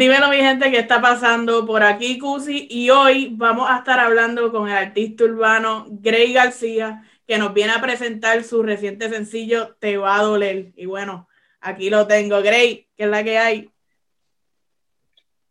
Dímelo, 0.00 0.30
mi 0.30 0.38
gente, 0.38 0.70
qué 0.70 0.78
está 0.78 0.98
pasando 1.02 1.66
por 1.66 1.82
aquí, 1.82 2.18
Cusi. 2.18 2.68
Y 2.70 2.88
hoy 2.88 3.34
vamos 3.36 3.68
a 3.68 3.80
estar 3.80 4.00
hablando 4.00 4.50
con 4.50 4.66
el 4.66 4.74
artista 4.74 5.24
urbano 5.24 5.84
Grey 5.90 6.32
García, 6.32 7.04
que 7.26 7.36
nos 7.36 7.52
viene 7.52 7.74
a 7.74 7.82
presentar 7.82 8.42
su 8.42 8.62
reciente 8.62 9.10
sencillo 9.10 9.76
Te 9.78 9.98
va 9.98 10.18
a 10.18 10.22
doler. 10.22 10.72
Y 10.74 10.86
bueno, 10.86 11.28
aquí 11.60 11.90
lo 11.90 12.06
tengo. 12.06 12.40
Grey, 12.40 12.88
¿qué 12.96 13.04
es 13.04 13.10
la 13.10 13.22
que 13.22 13.36
hay? 13.36 13.70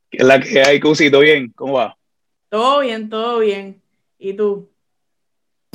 ¿Qué 0.10 0.18
es 0.18 0.26
la 0.26 0.40
que 0.40 0.64
hay, 0.64 0.80
Cusi? 0.80 1.12
¿Todo 1.12 1.22
bien? 1.22 1.52
¿Cómo 1.56 1.74
va? 1.74 1.96
Todo 2.50 2.80
bien, 2.80 3.08
todo 3.08 3.38
bien. 3.38 3.80
¿Y 4.18 4.34
tú? 4.34 4.68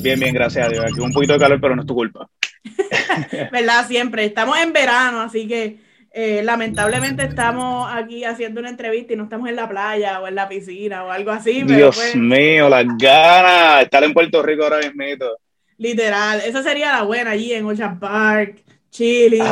Bien, 0.02 0.18
bien, 0.18 0.34
gracias 0.34 0.66
a 0.66 0.68
Dios. 0.68 0.84
Aquí 0.84 0.98
un 0.98 1.12
poquito 1.12 1.34
de 1.34 1.38
calor, 1.38 1.61
pero 1.61 1.77
no 1.77 1.82
es 1.82 1.86
tu 1.86 1.95
culpa. 1.95 2.29
¿Verdad? 3.52 3.86
Siempre. 3.86 4.25
Estamos 4.25 4.59
en 4.59 4.72
verano, 4.72 5.20
así 5.20 5.46
que 5.46 5.79
eh, 6.17 6.45
lamentablemente 6.45 7.25
estamos 7.25 7.93
aquí 7.93 8.23
haciendo 8.23 8.61
una 8.61 8.71
entrevista 8.71 9.13
y 9.13 9.17
no 9.17 9.25
estamos 9.25 9.49
en 9.49 9.57
la 9.57 9.69
playa 9.69 10.21
o 10.21 10.29
en 10.29 10.37
la 10.37 10.49
piscina 10.49 11.03
o 11.03 11.11
algo 11.11 11.32
así. 11.32 11.64
Dios 11.64 11.96
pues 11.96 12.14
mío, 12.14 12.68
las 12.68 12.86
ganas. 12.96 13.82
Estar 13.82 14.05
en 14.05 14.14
Puerto 14.14 14.41
Rico 14.41 14.63
ahora 14.63 14.79
mismo. 14.79 15.03
Literal, 15.77 16.41
esa 16.46 16.63
sería 16.63 16.93
la 16.93 17.03
buena 17.03 17.32
allí 17.32 17.53
en 17.53 17.67
Ocean 17.67 17.99
Park, 17.99 18.63
Chile. 18.91 19.43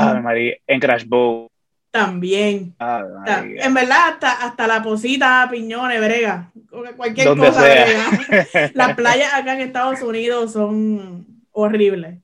en 0.69 0.79
Crash 0.79 1.05
Bowl. 1.05 1.49
También. 1.91 2.77
en 2.79 3.75
verdad, 3.75 4.11
hasta, 4.11 4.33
hasta 4.47 4.69
la 4.69 4.85
posita, 4.85 5.49
piñones, 5.51 6.01
brega. 6.01 6.49
Cualquier 6.97 7.37
cosa. 7.37 7.61
Las 8.75 8.95
playas 8.95 9.35
acá 9.35 9.55
en 9.55 9.63
Estados 9.63 10.01
Unidos 10.01 10.53
son 10.53 11.27
horribles. 11.51 12.19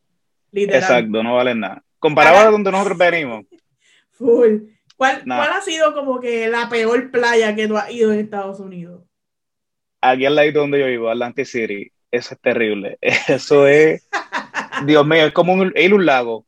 Literal. 0.52 0.80
Exacto, 0.80 1.24
no 1.24 1.34
valen 1.34 1.59
nada. 1.59 1.82
Comparado 1.98 2.38
a 2.38 2.51
donde 2.52 2.70
nosotros 2.70 2.96
venimos. 2.96 3.45
Full. 4.18 4.64
¿Cuál, 4.96 5.22
¿Cuál 5.24 5.52
ha 5.52 5.60
sido 5.60 5.95
como 5.95 6.18
que 6.18 6.48
la 6.48 6.68
peor 6.68 7.10
playa 7.12 7.54
que 7.54 7.68
tú 7.68 7.76
has 7.76 7.90
ido 7.90 8.12
en 8.12 8.18
Estados 8.18 8.59
Unidos? 8.59 9.02
Aquí 10.00 10.26
al 10.26 10.34
lado 10.34 10.50
donde 10.52 10.80
yo 10.80 10.87
vivo, 10.87 11.09
Atlantic 11.09 11.46
City. 11.46 11.93
Eso 12.10 12.34
es 12.34 12.40
terrible. 12.40 12.98
Eso 13.01 13.66
es, 13.66 14.09
Dios 14.87 15.06
mío, 15.06 15.26
es 15.26 15.32
como 15.32 15.52
un, 15.52 15.73
un 15.73 16.06
lago. 16.06 16.46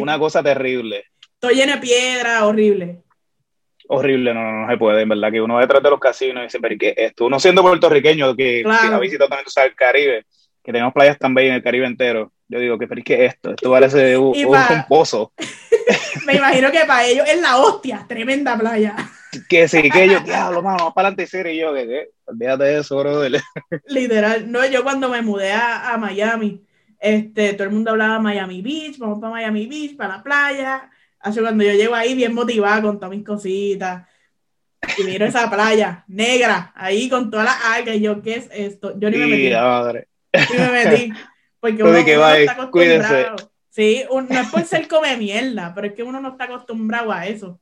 una 0.00 0.18
cosa 0.18 0.42
terrible. 0.42 1.04
Todo 1.38 1.52
lleno 1.52 1.74
de 1.74 1.78
piedra, 1.78 2.44
horrible. 2.46 3.02
Horrible, 3.88 4.34
no, 4.34 4.62
no, 4.62 4.68
se 4.68 4.76
puede, 4.76 5.02
en 5.02 5.08
verdad, 5.08 5.30
que 5.30 5.40
uno 5.40 5.60
detrás 5.60 5.80
de 5.80 5.90
los 5.90 6.00
casinos 6.00 6.40
y 6.40 6.46
dice, 6.46 6.58
pero 6.58 6.74
¿qué 6.76 6.94
esto? 6.96 7.26
Uno 7.26 7.38
siendo 7.38 7.62
puertorriqueño, 7.62 8.34
que, 8.34 8.64
ha 8.66 8.98
visitado 8.98 9.28
también 9.28 9.46
el 9.64 9.74
Caribe, 9.76 10.26
que 10.64 10.72
tenemos 10.72 10.92
playas 10.92 11.18
tan 11.18 11.34
bellas 11.34 11.50
en 11.50 11.56
el 11.56 11.62
Caribe 11.62 11.86
entero, 11.86 12.32
yo 12.48 12.60
digo, 12.60 12.78
¿qué, 12.78 12.86
pero 12.86 13.02
¿qué 13.04 13.24
es 13.24 13.34
esto? 13.34 13.50
Esto 13.50 13.70
parece 13.70 14.16
un, 14.16 14.36
un 14.36 14.84
pozo. 14.88 15.32
Me 16.26 16.34
imagino 16.34 16.70
que 16.70 16.80
para 16.86 17.04
ellos 17.04 17.26
es 17.28 17.40
la 17.40 17.56
hostia, 17.58 18.04
tremenda 18.08 18.56
playa. 18.56 18.96
Que 19.48 19.68
sí, 19.68 19.90
que 19.90 20.04
ellos, 20.04 20.24
diablo, 20.24 20.62
mano, 20.62 20.78
vamos 20.78 20.94
para 20.94 21.08
adelante 21.08 21.52
y 21.52 21.58
yo, 21.58 21.74
que 21.74 21.86
qué, 21.86 22.08
olvídate 22.24 22.64
de 22.64 22.78
eso, 22.78 22.96
brother. 22.98 23.40
Literal, 23.86 24.50
no, 24.50 24.64
yo 24.66 24.82
cuando 24.82 25.08
me 25.08 25.22
mudé 25.22 25.52
a, 25.52 25.92
a, 25.92 25.98
Miami, 25.98 26.64
este, 26.98 27.52
todo 27.52 27.64
el 27.64 27.74
mundo 27.74 27.90
hablaba 27.90 28.18
Miami 28.18 28.62
Beach, 28.62 28.98
vamos 28.98 29.18
para 29.20 29.32
Miami 29.32 29.66
Beach, 29.66 29.96
para 29.96 30.16
la 30.16 30.22
playa. 30.22 30.90
Así 31.20 31.40
cuando 31.40 31.64
yo 31.64 31.72
llego 31.72 31.94
ahí 31.94 32.14
bien 32.14 32.34
motivada 32.34 32.82
con 32.82 32.98
todas 32.98 33.10
mis 33.10 33.24
cositas, 33.24 34.06
y 34.98 35.04
miro 35.04 35.26
esa 35.26 35.50
playa 35.50 36.04
negra, 36.06 36.72
ahí 36.76 37.08
con 37.08 37.30
todas 37.30 37.46
las 37.46 37.64
algas, 37.64 37.96
y 37.96 38.00
yo, 38.00 38.22
¿qué 38.22 38.36
es 38.36 38.48
esto? 38.52 38.98
Yo 38.98 39.10
ni 39.10 39.18
me 39.18 39.26
metí. 39.26 39.50
Madre. 39.50 40.08
Ni 40.32 40.58
me 40.58 40.70
metí. 40.70 41.12
Porque 41.66 41.82
uno, 41.82 42.04
que 42.04 42.16
uno 42.16 42.34
está 42.34 42.52
acostumbrado. 42.52 43.36
Sí, 43.70 44.04
no 44.10 44.40
es 44.40 44.48
por 44.48 44.64
ser 44.64 44.88
come 44.88 45.16
mierda, 45.16 45.72
pero 45.74 45.88
es 45.88 45.94
que 45.94 46.02
uno 46.02 46.20
no 46.20 46.30
está 46.30 46.44
acostumbrado 46.44 47.12
a 47.12 47.26
eso. 47.26 47.60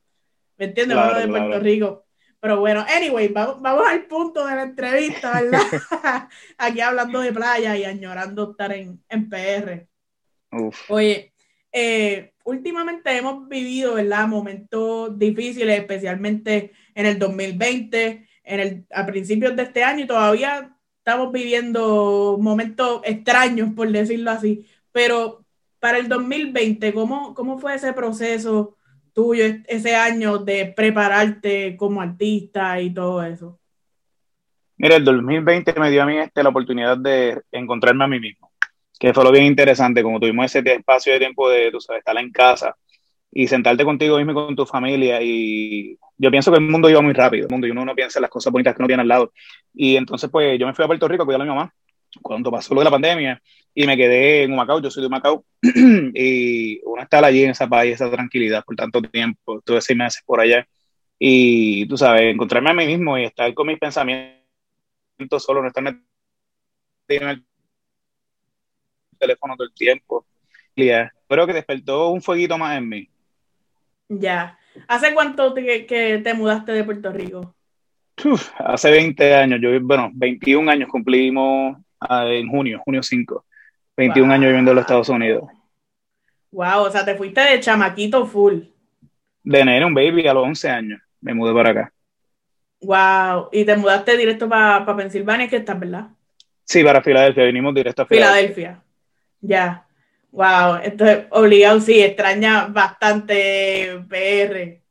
¿Me 0.57 0.65
entiendes? 0.65 0.95
Claro, 0.95 1.19
de 1.19 1.27
Puerto 1.27 1.59
Rico. 1.59 2.05
Pero 2.39 2.59
bueno, 2.59 2.85
anyway, 2.87 3.27
vamos, 3.29 3.61
vamos, 3.61 3.87
al 3.87 4.05
punto 4.05 4.45
de 4.45 4.55
la 4.55 4.63
entrevista, 4.63 5.41
¿verdad? 5.41 5.59
Aquí 6.57 6.79
hablando 6.79 7.19
de 7.19 7.33
playa 7.33 7.75
y 7.75 7.83
añorando 7.83 8.51
estar 8.51 8.71
en, 8.71 9.03
en 9.09 9.29
PR. 9.29 9.87
Oye, 10.89 11.33
eh, 11.71 12.33
últimamente 12.43 13.17
hemos 13.17 13.49
vivido, 13.49 13.95
¿verdad? 13.95 14.27
Momentos 14.27 15.17
difíciles, 15.17 15.79
especialmente 15.79 16.71
en 16.93 17.05
el 17.07 17.17
2020, 17.17 18.27
en 18.43 18.59
el, 18.59 18.85
a 18.91 19.05
principios 19.05 19.55
de 19.55 19.63
este 19.63 19.83
año, 19.83 20.05
y 20.05 20.07
todavía 20.07 20.74
estamos 21.05 21.31
viviendo 21.31 22.35
momentos 22.41 23.01
extraños, 23.03 23.69
por 23.75 23.91
decirlo 23.91 24.31
así. 24.31 24.65
Pero 24.91 25.45
para 25.79 25.99
el 25.99 26.09
2020, 26.09 26.91
¿cómo, 26.95 27.35
cómo 27.35 27.59
fue 27.59 27.75
ese 27.75 27.93
proceso 27.93 28.75
tuyo, 29.13 29.45
ese 29.67 29.95
año 29.95 30.39
de 30.39 30.73
prepararte 30.75 31.77
como 31.77 32.01
artista 32.01 32.81
y 32.81 32.91
todo 32.91 33.21
eso? 33.21 33.59
Mira, 34.77 34.95
el 34.95 35.05
2020 35.05 35.79
me 35.79 35.91
dio 35.91 36.01
a 36.01 36.05
mí 36.07 36.17
este, 36.17 36.41
la 36.41 36.49
oportunidad 36.49 36.97
de 36.97 37.39
encontrarme 37.51 38.05
a 38.05 38.07
mí 38.07 38.19
mismo, 38.19 38.51
que 38.99 39.13
fue 39.13 39.23
lo 39.23 39.31
bien 39.31 39.45
interesante, 39.45 40.01
como 40.01 40.19
tuvimos 40.19 40.45
ese 40.45 40.67
espacio 40.73 41.13
de 41.13 41.19
tiempo 41.19 41.47
de, 41.47 41.69
tú 41.69 41.79
sabes, 41.79 41.99
estar 41.99 42.17
en 42.17 42.31
casa 42.31 42.75
y 43.37 43.47
sentarte 43.47 43.83
contigo 43.83 44.17
mismo 44.17 44.31
y 44.31 44.35
con 44.35 44.55
tu 44.55 44.65
familia 44.65 45.21
y 45.21 45.99
yo 46.17 46.31
pienso 46.31 46.51
que 46.51 46.57
el 46.57 46.63
mundo 46.63 46.89
iba 46.89 47.01
muy 47.01 47.13
rápido, 47.13 47.47
el 47.47 47.51
mundo 47.51 47.67
y 47.67 47.71
uno 47.71 47.83
no 47.83 47.93
piensa 47.93 48.17
en 48.19 48.21
las 48.21 48.31
cosas 48.31 48.51
bonitas 48.51 48.73
que 48.73 48.81
uno 48.81 48.87
tiene 48.87 49.01
al 49.01 49.09
lado. 49.09 49.33
Y 49.73 49.97
entonces 49.97 50.29
pues 50.31 50.57
yo 50.57 50.65
me 50.65 50.73
fui 50.73 50.85
a 50.85 50.87
Puerto 50.87 51.07
Rico 51.07 51.23
a 51.23 51.25
cuidar 51.25 51.41
a 51.41 51.43
mi 51.43 51.49
mamá 51.49 51.73
cuando 52.21 52.49
pasó 52.49 52.73
lo 52.73 52.79
de 52.79 52.85
la 52.85 52.91
pandemia 52.91 53.41
y 53.73 53.85
me 53.85 53.97
quedé 53.97 54.43
en 54.43 54.53
Humacao, 54.53 54.81
yo 54.81 54.89
soy 54.89 55.01
de 55.01 55.07
Humacao, 55.07 55.43
y 55.61 56.79
uno 56.85 57.01
está 57.01 57.19
allí 57.19 57.43
en 57.43 57.51
esa 57.51 57.67
paz 57.67 57.85
y 57.85 57.89
esa 57.89 58.09
tranquilidad 58.09 58.63
por 58.63 58.77
tanto 58.77 59.01
tiempo, 59.01 59.61
tuve 59.65 59.81
seis 59.81 59.97
meses 59.97 60.23
por 60.25 60.39
allá, 60.39 60.65
y 61.19 61.85
tú 61.87 61.97
sabes, 61.97 62.33
encontrarme 62.33 62.71
a 62.71 62.73
mí 62.73 62.85
mismo 62.87 63.17
y 63.17 63.25
estar 63.25 63.53
con 63.53 63.67
mis 63.67 63.77
pensamientos 63.77 64.39
solo, 65.39 65.61
no 65.61 65.67
estar 65.67 65.83
metido 65.83 66.05
en 67.09 67.27
el 67.27 67.45
teléfono 69.17 69.55
todo 69.57 69.67
el 69.67 69.73
tiempo. 69.73 70.25
Creo 70.75 71.47
que 71.47 71.53
despertó 71.53 72.09
un 72.09 72.21
fueguito 72.21 72.57
más 72.57 72.77
en 72.77 72.89
mí. 72.89 73.09
Ya. 74.09 74.57
¿Hace 74.87 75.13
cuánto 75.13 75.53
te, 75.53 75.85
que 75.85 76.19
te 76.19 76.33
mudaste 76.33 76.71
de 76.71 76.83
Puerto 76.83 77.11
Rico? 77.11 77.55
hace 78.59 78.91
20 78.91 79.35
años, 79.35 79.59
yo, 79.61 79.69
bueno, 79.81 80.09
21 80.13 80.71
años 80.71 80.89
cumplimos 80.89 81.77
ah, 81.99 82.25
en 82.27 82.47
junio, 82.47 82.81
junio 82.83 83.03
5. 83.03 83.45
21 83.97 84.33
años 84.33 84.47
viviendo 84.47 84.71
en 84.71 84.75
los 84.75 84.83
Estados 84.83 85.09
Unidos. 85.09 85.43
Wow, 86.51 86.83
o 86.83 86.91
sea, 86.91 87.03
te 87.03 87.15
fuiste 87.15 87.41
de 87.41 87.59
chamaquito 87.59 88.25
full. 88.25 88.61
De 89.43 89.65
nene, 89.65 89.85
un 89.85 89.93
baby 89.93 90.27
a 90.27 90.33
los 90.33 90.43
11 90.43 90.69
años. 90.69 91.01
Me 91.21 91.33
mudé 91.33 91.53
para 91.53 91.69
acá. 91.69 91.93
Wow, 92.81 93.49
y 93.51 93.65
te 93.65 93.75
mudaste 93.75 94.17
directo 94.17 94.47
para 94.47 94.85
pa 94.85 94.95
Pensilvania, 94.95 95.47
que 95.47 95.57
estás, 95.57 95.79
¿verdad? 95.79 96.09
Sí, 96.63 96.83
para 96.83 97.01
Filadelfia, 97.01 97.45
vinimos 97.45 97.73
directo 97.73 98.01
a 98.01 98.05
Filadelfia. 98.05 98.53
Filadelfia. 98.53 98.83
Ya. 99.41 99.84
Wow, 100.35 100.81
entonces 100.83 101.27
obligado, 101.29 101.79
sí, 101.79 102.01
extraña 102.01 102.67
bastante 102.67 104.03
PR. 104.09 104.81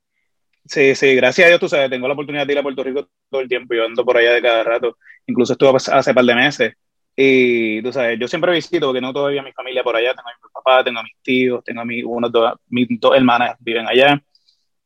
Sí, 0.65 0.95
sí, 0.95 1.15
gracias 1.15 1.45
a 1.45 1.49
Dios, 1.49 1.61
tú 1.61 1.69
sabes, 1.69 1.91
tengo 1.91 2.09
la 2.09 2.15
oportunidad 2.15 2.47
de 2.47 2.55
ir 2.55 2.59
a 2.59 2.63
Puerto 2.63 2.83
Rico 2.83 3.11
todo 3.29 3.43
el 3.43 3.49
tiempo, 3.49 3.75
yo 3.75 3.85
ando 3.85 4.07
por 4.07 4.17
allá 4.17 4.33
de 4.33 4.41
cada 4.41 4.63
rato. 4.65 4.97
Incluso 5.27 5.53
estuve 5.53 5.77
hace 5.77 6.11
un 6.11 6.15
par 6.15 6.25
de 6.25 6.35
meses 6.35 6.73
y 7.15 7.83
tú 7.83 7.93
sabes, 7.93 8.19
yo 8.19 8.27
siempre 8.27 8.53
visito 8.53 8.87
porque 8.87 9.03
no 9.03 9.13
todavía 9.13 9.43
mi 9.43 9.53
familia 9.53 9.83
por 9.83 9.95
allá, 9.95 10.15
tengo 10.15 10.31
a 10.31 10.33
mi 10.33 10.51
papá, 10.51 10.83
tengo 10.83 11.01
a 11.01 11.03
mis 11.03 11.17
tíos, 11.21 11.63
tengo 11.63 11.83
a 11.83 11.85
mi, 11.85 12.03
unos 12.03 12.33
dos, 12.33 12.55
mis 12.71 12.89
dos 12.99 13.15
hermanas 13.15 13.55
viven 13.61 13.87
allá 13.87 14.19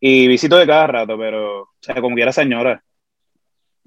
y 0.00 0.26
visito 0.26 0.56
de 0.56 0.66
cada 0.66 0.88
rato, 0.88 1.16
pero, 1.16 1.60
o 1.62 1.68
sea, 1.80 2.00
como 2.00 2.16
quiera 2.16 2.32
señora. 2.32 2.82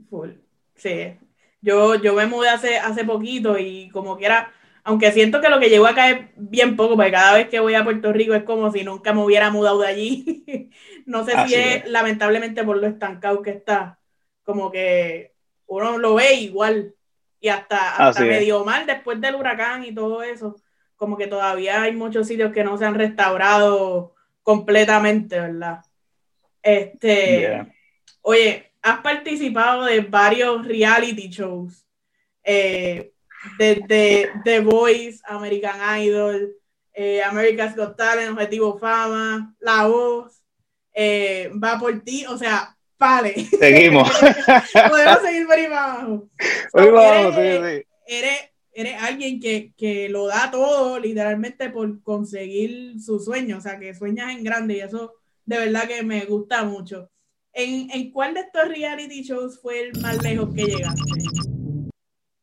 Full. 0.09 0.29
Sí. 0.75 1.17
Yo, 1.59 1.95
yo 1.95 2.13
me 2.13 2.27
mudé 2.27 2.47
hace, 2.47 2.77
hace 2.77 3.03
poquito 3.03 3.57
y 3.57 3.89
como 3.89 4.17
quiera, 4.17 4.53
aunque 4.83 5.11
siento 5.11 5.41
que 5.41 5.49
lo 5.49 5.59
que 5.59 5.69
llego 5.69 5.85
acá 5.85 6.09
es 6.09 6.27
bien 6.35 6.75
poco, 6.75 6.95
porque 6.95 7.11
cada 7.11 7.35
vez 7.35 7.49
que 7.49 7.59
voy 7.59 7.75
a 7.75 7.83
Puerto 7.83 8.11
Rico 8.11 8.33
es 8.33 8.43
como 8.43 8.71
si 8.71 8.83
nunca 8.83 9.13
me 9.13 9.23
hubiera 9.23 9.49
mudado 9.51 9.81
de 9.81 9.87
allí. 9.87 10.71
no 11.05 11.23
sé 11.25 11.33
si 11.47 11.55
es, 11.55 11.87
lamentablemente 11.87 12.63
por 12.63 12.77
lo 12.77 12.87
estancado 12.87 13.41
que 13.41 13.51
está, 13.51 13.99
como 14.43 14.71
que 14.71 15.33
uno 15.67 15.97
lo 15.97 16.15
ve 16.15 16.33
igual. 16.35 16.95
Y 17.39 17.49
hasta, 17.49 17.95
hasta 17.95 18.21
medio 18.21 18.63
mal 18.63 18.85
después 18.85 19.19
del 19.19 19.33
huracán 19.33 19.83
y 19.83 19.95
todo 19.95 20.21
eso, 20.21 20.57
como 20.95 21.17
que 21.17 21.25
todavía 21.25 21.81
hay 21.81 21.95
muchos 21.95 22.27
sitios 22.27 22.51
que 22.51 22.63
no 22.63 22.77
se 22.77 22.85
han 22.85 22.93
restaurado 22.93 24.13
completamente, 24.43 25.39
¿verdad? 25.39 25.83
Este, 26.61 27.65
oye, 28.21 28.71
has 28.81 28.99
participado 28.99 29.85
de 29.85 30.01
varios 30.01 30.67
reality 30.67 31.29
shows, 31.29 31.87
eh, 32.43 33.13
desde 33.57 34.31
The 34.43 34.59
Voice, 34.61 35.19
American 35.25 35.99
Idol, 35.99 36.53
eh, 36.93 37.23
America's 37.23 37.75
Got 37.75 37.97
Talent, 37.97 38.31
Objetivo 38.31 38.77
Fama, 38.77 39.55
La 39.59 39.87
Voz, 39.87 40.41
eh, 40.93 41.49
va 41.61 41.79
por 41.79 42.01
ti, 42.01 42.25
o 42.25 42.37
sea, 42.37 42.75
Vale. 43.01 43.33
Seguimos. 43.59 44.07
Podemos 44.89 45.21
seguir 45.23 45.47
por 45.47 45.55
ahí 45.55 45.65
abajo. 45.65 46.29
vamos, 46.71 47.35
eres, 47.35 47.85
Eres, 48.73 49.01
alguien 49.01 49.39
que, 49.39 49.73
que, 49.75 50.07
lo 50.07 50.27
da 50.27 50.51
todo 50.51 50.99
literalmente 50.99 51.71
por 51.71 52.03
conseguir 52.03 53.01
su 53.01 53.19
sueño, 53.19 53.57
o 53.57 53.61
sea, 53.61 53.79
que 53.79 53.95
sueñas 53.95 54.31
en 54.31 54.43
grande 54.43 54.75
y 54.75 54.79
eso 54.81 55.13
de 55.45 55.57
verdad 55.57 55.87
que 55.87 56.03
me 56.03 56.25
gusta 56.25 56.63
mucho. 56.63 57.09
¿En, 57.53 57.89
¿En 57.89 58.11
cuál 58.11 58.35
de 58.35 58.41
estos 58.41 58.67
reality 58.67 59.23
shows 59.23 59.59
fue 59.59 59.87
el 59.87 59.99
más 59.99 60.21
lejos 60.21 60.53
que 60.53 60.65
llegaste? 60.65 61.11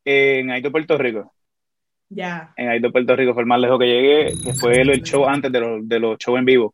En 0.05 0.51
Aito, 0.51 0.71
Puerto 0.71 0.97
Rico. 0.97 1.33
Ya. 2.09 2.53
En 2.55 2.69
Aito, 2.69 2.91
Puerto 2.91 3.15
Rico 3.15 3.33
fue 3.33 3.43
el 3.43 3.47
más 3.47 3.59
lejos 3.59 3.79
que 3.79 3.85
llegué, 3.85 4.33
que 4.43 4.53
fue 4.53 4.81
el, 4.81 5.01
show 5.03 5.25
antes 5.25 5.51
de, 5.51 5.59
los, 5.59 5.87
de 5.87 5.99
los 5.99 6.17
shows 6.17 6.39
en 6.39 6.45
vivo. 6.45 6.73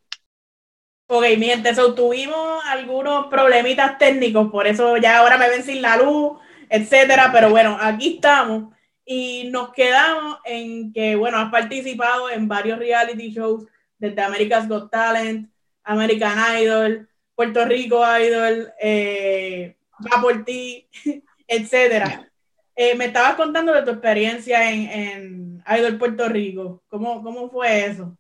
Ok, 1.08 1.24
mi 1.38 1.46
gente, 1.46 1.72
tuvimos 1.96 2.64
algunos 2.66 3.28
problemitas 3.28 3.98
técnicos, 3.98 4.50
por 4.50 4.66
eso 4.66 4.98
ya 4.98 5.20
ahora 5.20 5.38
me 5.38 5.50
ven 5.50 5.64
sin 5.64 5.82
la 5.82 5.98
luz, 5.98 6.40
etcétera, 6.68 7.30
pero 7.32 7.52
bueno, 7.52 7.78
aquí 7.80 8.16
estamos 8.16 8.74
y 9.06 9.50
nos 9.52 9.72
quedamos 9.72 10.40
en 10.46 10.92
que, 10.92 11.16
bueno, 11.16 11.38
has 11.38 11.52
participado 11.52 12.32
en 12.32 12.48
varios 12.48 12.80
reality 12.80 13.30
shows 13.30 13.66
desde 14.00 14.20
America's 14.22 14.68
Got 14.68 14.90
Talent, 14.90 15.50
American 15.84 16.60
Idol, 16.60 17.08
Puerto 17.36 17.66
Rico 17.66 18.04
Idol, 18.20 18.74
eh, 18.82 19.76
Va 20.04 20.22
por 20.22 20.44
ti, 20.44 20.88
etcétera. 21.48 22.30
Eh, 22.76 22.96
me 22.96 23.06
estabas 23.06 23.36
contando 23.36 23.74
de 23.74 23.84
tu 23.84 23.92
experiencia 23.92 24.70
en, 24.70 24.90
en 24.90 25.64
Idol 25.78 25.98
Puerto 25.98 26.28
Rico. 26.28 26.84
¿Cómo, 26.88 27.24
¿Cómo 27.24 27.50
fue 27.50 27.86
eso? 27.86 28.18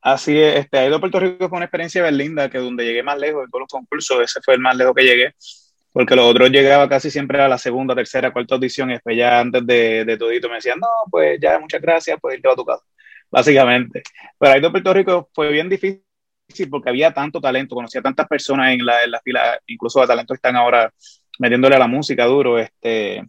Así 0.00 0.40
es, 0.40 0.60
este, 0.60 0.86
Idol 0.86 1.00
Puerto 1.00 1.20
Rico 1.20 1.48
fue 1.48 1.56
una 1.56 1.66
experiencia 1.66 2.02
bien 2.02 2.16
linda, 2.16 2.48
que 2.48 2.58
donde 2.58 2.84
llegué 2.84 3.02
más 3.02 3.18
lejos 3.18 3.42
de 3.44 3.50
todos 3.50 3.62
los 3.62 3.68
concursos, 3.68 4.22
ese 4.22 4.40
fue 4.42 4.54
el 4.54 4.60
más 4.60 4.76
lejos 4.76 4.94
que 4.94 5.02
llegué, 5.02 5.34
porque 5.92 6.14
los 6.14 6.24
otros 6.24 6.50
llegaba 6.50 6.88
casi 6.88 7.10
siempre 7.10 7.42
a 7.42 7.48
la 7.48 7.58
segunda, 7.58 7.96
tercera, 7.96 8.32
cuarta 8.32 8.54
audición, 8.54 8.90
y 8.90 8.94
después 8.94 9.16
ya 9.16 9.40
antes 9.40 9.66
de, 9.66 10.04
de 10.04 10.16
todito 10.16 10.48
me 10.48 10.54
decían, 10.54 10.78
no, 10.78 10.86
pues 11.10 11.38
ya, 11.40 11.58
muchas 11.58 11.82
gracias, 11.82 12.16
pues 12.22 12.36
irte 12.36 12.48
a 12.48 12.54
tu 12.54 12.64
casa, 12.64 12.84
básicamente. 13.28 14.02
Pero 14.38 14.58
Idol 14.58 14.70
Puerto 14.70 14.94
Rico 14.94 15.28
fue 15.34 15.50
bien 15.50 15.68
difícil 15.68 16.04
porque 16.70 16.90
había 16.90 17.12
tanto 17.12 17.40
talento, 17.40 17.74
conocía 17.74 18.00
tantas 18.00 18.28
personas 18.28 18.72
en 18.72 18.86
la, 18.86 19.02
en 19.02 19.10
la 19.10 19.20
fila, 19.20 19.58
incluso 19.66 20.00
a 20.00 20.06
talento 20.06 20.32
están 20.32 20.54
ahora 20.54 20.90
metiéndole 21.40 21.74
a 21.74 21.80
la 21.80 21.88
música 21.88 22.24
duro, 22.24 22.58
este, 22.58 23.28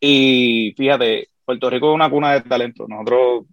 y 0.00 0.74
fíjate, 0.76 1.28
Puerto 1.44 1.70
Rico 1.70 1.90
es 1.90 1.94
una 1.94 2.10
cuna 2.10 2.34
de 2.34 2.42
talento, 2.42 2.86
nosotros 2.88 3.44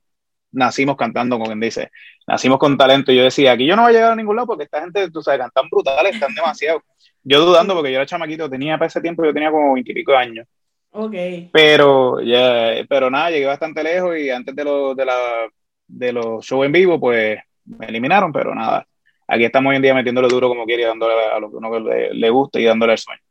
nacimos 0.52 0.96
cantando, 0.98 1.36
como 1.38 1.48
quien 1.48 1.60
dice, 1.60 1.92
nacimos 2.28 2.60
con 2.60 2.78
talento, 2.78 3.12
y 3.12 3.18
yo 3.18 3.24
decía, 3.24 3.54
aquí 3.54 3.66
yo 3.66 3.76
no 3.76 3.84
voy 3.84 3.92
a 3.92 3.96
llegar 3.96 4.12
a 4.14 4.16
ningún 4.16 4.36
lado 4.36 4.48
porque 4.48 4.64
esta 4.66 4.82
gente, 4.82 5.10
tú 5.12 5.22
sabes, 5.22 5.42
cantan 5.42 5.70
brutales, 5.70 6.14
están 6.16 6.34
demasiado, 6.36 6.84
yo 7.24 7.46
dudando 7.46 7.74
porque 7.76 7.92
yo 7.92 7.98
era 7.98 8.06
chamaquito, 8.06 8.50
tenía 8.50 8.78
para 8.78 8.88
ese 8.88 9.02
tiempo, 9.02 9.24
yo 9.26 9.34
tenía 9.34 9.52
como 9.52 9.74
veintipico 9.74 10.16
años, 10.16 10.48
Ok. 10.92 11.16
pero, 11.52 12.22
ya, 12.22 12.74
pero 12.90 13.10
nada, 13.10 13.30
llegué 13.32 13.46
bastante 13.46 13.84
lejos 13.84 14.18
y 14.18 14.30
antes 14.30 14.56
de, 14.56 14.64
lo, 14.64 14.94
de, 14.96 15.06
la, 15.06 15.48
de 15.88 16.12
los 16.14 16.46
shows 16.46 16.66
en 16.66 16.72
vivo, 16.72 17.00
pues 17.00 17.40
me 17.66 17.86
eliminaron, 17.88 18.32
pero 18.32 18.54
nada. 18.54 18.86
Aquí 19.28 19.46
estamos 19.46 19.72
hoy 19.72 19.78
en 19.78 19.82
día 19.82 19.94
metiéndole 19.94 20.28
duro 20.28 20.50
como 20.50 20.66
quiere 20.66 20.84
y 20.84 20.86
dándole 20.86 21.14
a 21.34 21.40
lo 21.40 21.50
que 21.50 21.56
uno 21.58 21.80
le, 21.80 22.14
le 22.14 22.30
gusta 22.30 22.60
y 22.60 22.66
dándole 22.66 22.94
el 22.94 23.00
sueño. 23.00 23.22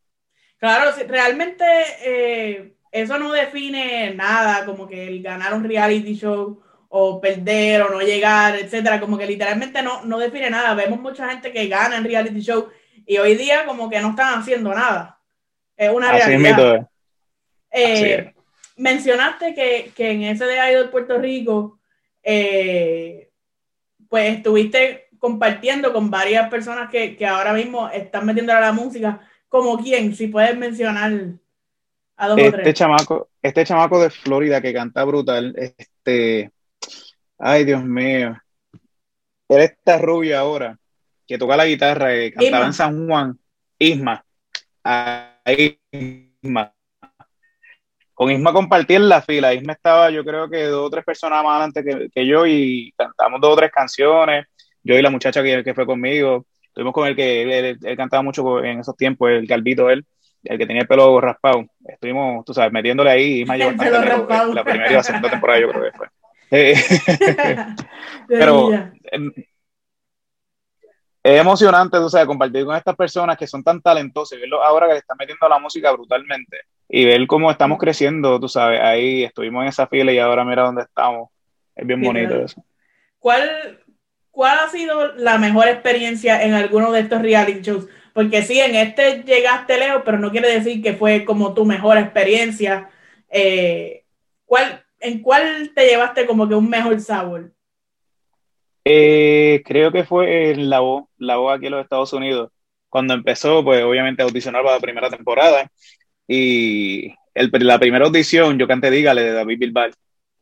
Claro, 0.59 0.91
realmente 1.09 1.65
eh, 2.05 2.75
eso 2.95 3.19
no 3.19 3.33
define 3.33 4.15
nada, 4.15 4.65
como 4.65 4.87
que 4.87 5.09
el 5.09 5.21
ganar 5.21 5.53
un 5.53 5.65
reality 5.65 6.15
show 6.15 6.63
o 6.89 7.21
perder 7.21 7.83
o 7.83 7.91
no 7.91 8.01
llegar, 8.01 8.55
etcétera, 8.55 9.01
como 9.01 9.19
que 9.19 9.27
literalmente 9.27 9.83
no, 9.83 10.05
no 10.05 10.17
define 10.17 10.49
nada. 10.49 10.75
Vemos 10.75 11.01
mucha 11.01 11.29
gente 11.29 11.51
que 11.51 11.67
gana 11.67 11.97
en 11.97 12.05
reality 12.05 12.41
show 12.41 12.69
y 13.05 13.19
hoy 13.19 13.35
día 13.35 13.67
como 13.67 13.91
que 13.91 13.99
no 13.99 14.11
están 14.11 14.39
haciendo 14.39 14.73
nada. 14.73 15.19
Es 15.77 15.91
una 15.91 16.13
realidad. 16.13 16.89
Eh, 17.73 18.33
mencionaste 18.77 19.57
que, 19.57 19.91
que, 19.97 20.13
en 20.13 20.23
ese 20.23 20.47
de 20.47 20.71
Idol 20.71 20.91
Puerto 20.91 21.19
Rico 21.19 21.81
eh, 22.23 23.29
pues 24.09 24.37
estuviste 24.37 25.09
compartiendo 25.19 25.93
con 25.93 26.13
varias 26.13 26.49
personas 26.49 26.89
que, 26.91 27.17
que 27.17 27.27
ahora 27.27 27.55
mismo 27.55 27.89
están 27.89 28.25
metiendo 28.25 28.53
a 28.53 28.61
la 28.61 28.71
música, 28.71 29.19
como 29.49 29.83
quién, 29.83 30.15
si 30.15 30.29
puedes 30.29 30.57
mencionar 30.57 31.11
a 32.17 32.29
dos 32.29 32.39
este 32.39 32.49
o 32.49 32.63
tres. 32.63 32.75
Chamaco, 32.75 33.29
este 33.43 33.65
chamaco 33.65 34.01
de 34.01 34.11
Florida 34.11 34.61
que 34.61 34.73
canta 34.73 35.05
brutal, 35.05 35.55
este, 35.57 36.53
ay 37.39 37.65
Dios 37.65 37.85
mío, 37.85 38.37
él 39.49 39.61
está 39.61 39.99
rubio 39.99 40.39
ahora, 40.39 40.79
que 41.27 41.39
toca 41.39 41.57
la 41.57 41.67
guitarra, 41.67 42.11
que 42.11 42.33
cantaba 42.33 42.57
Isma. 42.59 42.67
en 42.67 42.73
San 42.73 43.07
Juan, 43.07 43.39
Isma, 43.79 44.25
ahí 44.83 45.79
Isma. 45.91 46.73
Con 48.15 48.31
Isma 48.31 48.53
compartí 48.53 48.95
en 48.95 49.09
la 49.09 49.23
fila, 49.23 49.53
Isma 49.53 49.73
estaba 49.73 50.11
yo 50.11 50.25
creo 50.25 50.49
que 50.49 50.65
dos 50.65 50.87
o 50.87 50.91
tres 50.91 51.05
personas 51.05 51.43
más 51.43 51.53
adelante 51.53 51.85
que, 51.85 52.11
que 52.11 52.27
yo 52.27 52.47
y 52.47 52.93
cantamos 52.97 53.41
dos 53.41 53.53
o 53.53 53.57
tres 53.57 53.73
canciones, 53.73 54.47
yo 54.83 54.95
y 54.97 55.03
la 55.03 55.11
muchacha 55.11 55.43
que, 55.43 55.65
que 55.65 55.75
fue 55.75 55.85
conmigo, 55.87 56.47
estuvimos 56.63 56.95
con 56.95 57.09
el 57.09 57.17
que 57.17 57.43
él, 57.43 57.51
él, 57.51 57.79
él, 57.83 57.97
cantaba 57.97 58.23
mucho 58.23 58.63
en 58.63 58.81
esos 58.81 58.97
tiempos, 58.97 59.31
el 59.31 59.49
calvito 59.49 59.91
él, 59.91 60.07
el 60.45 60.59
que 60.59 60.67
tenía 60.67 60.83
el 60.83 60.89
pelo 60.89 61.21
raspado, 61.21 61.65
estuvimos, 61.87 62.45
tú 62.45 62.55
sabes, 62.55 62.73
metiéndole 62.73 63.11
ahí, 63.11 63.41
Isma 63.41 63.57
llevó 63.57 63.77
bastante 63.77 64.09
lejos, 64.09 64.55
la 64.55 64.65
primera 64.65 64.91
y 64.91 64.95
la 64.95 65.03
segunda 65.03 65.31
temporada 65.31 65.61
yo 65.61 65.71
creo 65.71 65.85
que 65.85 65.99
fue. 65.99 66.09
Pero 68.29 68.71
es 71.25 71.41
emocionante, 71.41 71.97
tú 71.97 72.11
sabes, 72.11 72.27
compartir 72.27 72.67
con 72.67 72.77
estas 72.77 72.95
personas 72.95 73.39
que 73.39 73.47
son 73.47 73.65
tan 73.65 73.81
talentosas 73.81 74.37
y 74.37 74.43
verlos 74.43 74.61
ahora 74.63 74.87
que 74.87 74.93
le 74.93 74.99
están 74.99 75.17
metiendo 75.19 75.47
a 75.47 75.49
la 75.49 75.59
música 75.59 75.91
brutalmente 75.91 76.59
y 76.87 77.07
ver 77.07 77.27
cómo 77.27 77.51
estamos 77.51 77.79
creciendo, 77.79 78.39
tú 78.39 78.47
sabes, 78.47 78.79
ahí 78.83 79.25
estuvimos 79.25 79.63
en 79.63 79.69
esa 79.71 79.87
fila 79.87 80.13
y 80.13 80.19
ahora 80.19 80.45
mira 80.45 80.65
dónde 80.65 80.83
estamos. 80.83 81.31
Es 81.75 81.87
bien 81.87 82.03
bonito 82.03 82.37
eso. 82.37 82.63
¿Cuál, 83.19 83.81
¿Cuál 84.31 84.59
ha 84.59 84.69
sido 84.69 85.15
la 85.15 85.39
mejor 85.39 85.67
experiencia 85.67 86.43
en 86.43 86.53
alguno 86.53 86.93
de 86.93 87.01
estos 87.01 87.23
reality 87.23 87.63
shows? 87.63 87.89
Porque 88.15 88.43
sí, 88.43 88.61
en 88.61 88.77
este 88.77 89.25
llegaste 89.25 89.77
lejos, 89.77 90.03
pero 90.05 90.19
no 90.19 90.31
quiere 90.31 90.49
decir 90.49 90.81
que 90.81 90.95
fue 90.95 91.25
como 91.25 91.53
tu 91.53 91.67
mejor 91.67 91.99
experiencia. 91.99 92.89
Eh, 93.29 94.05
¿cuál, 94.47 94.85
¿En 95.01 95.21
cuál 95.21 95.73
te 95.75 95.87
llevaste 95.87 96.25
como 96.25 96.49
que 96.49 96.55
un 96.55 96.71
mejor 96.71 96.99
sabor? 97.01 97.53
Eh, 98.85 99.63
creo 99.65 99.91
que 99.91 100.05
fue 100.05 100.53
en 100.53 100.71
la 100.71 100.79
voz, 100.79 101.07
la 101.19 101.37
voz 101.37 101.57
aquí 101.57 101.67
en 101.67 101.73
los 101.73 101.83
Estados 101.83 102.13
Unidos. 102.13 102.51
Cuando 102.89 103.15
empezó, 103.15 103.65
pues 103.65 103.83
obviamente 103.83 104.23
a 104.23 104.27
audicionar 104.27 104.63
para 104.63 104.77
la 104.77 104.81
primera 104.81 105.11
temporada. 105.11 105.69
Y 106.29 107.13
el, 107.35 107.51
la 107.53 107.81
primera 107.81 108.07
audición, 108.07 108.59
yo 108.59 108.69
canté 108.69 108.93
Dígale 108.93 109.25
de 109.25 109.33
David 109.33 109.59
Bilbao. 109.59 109.91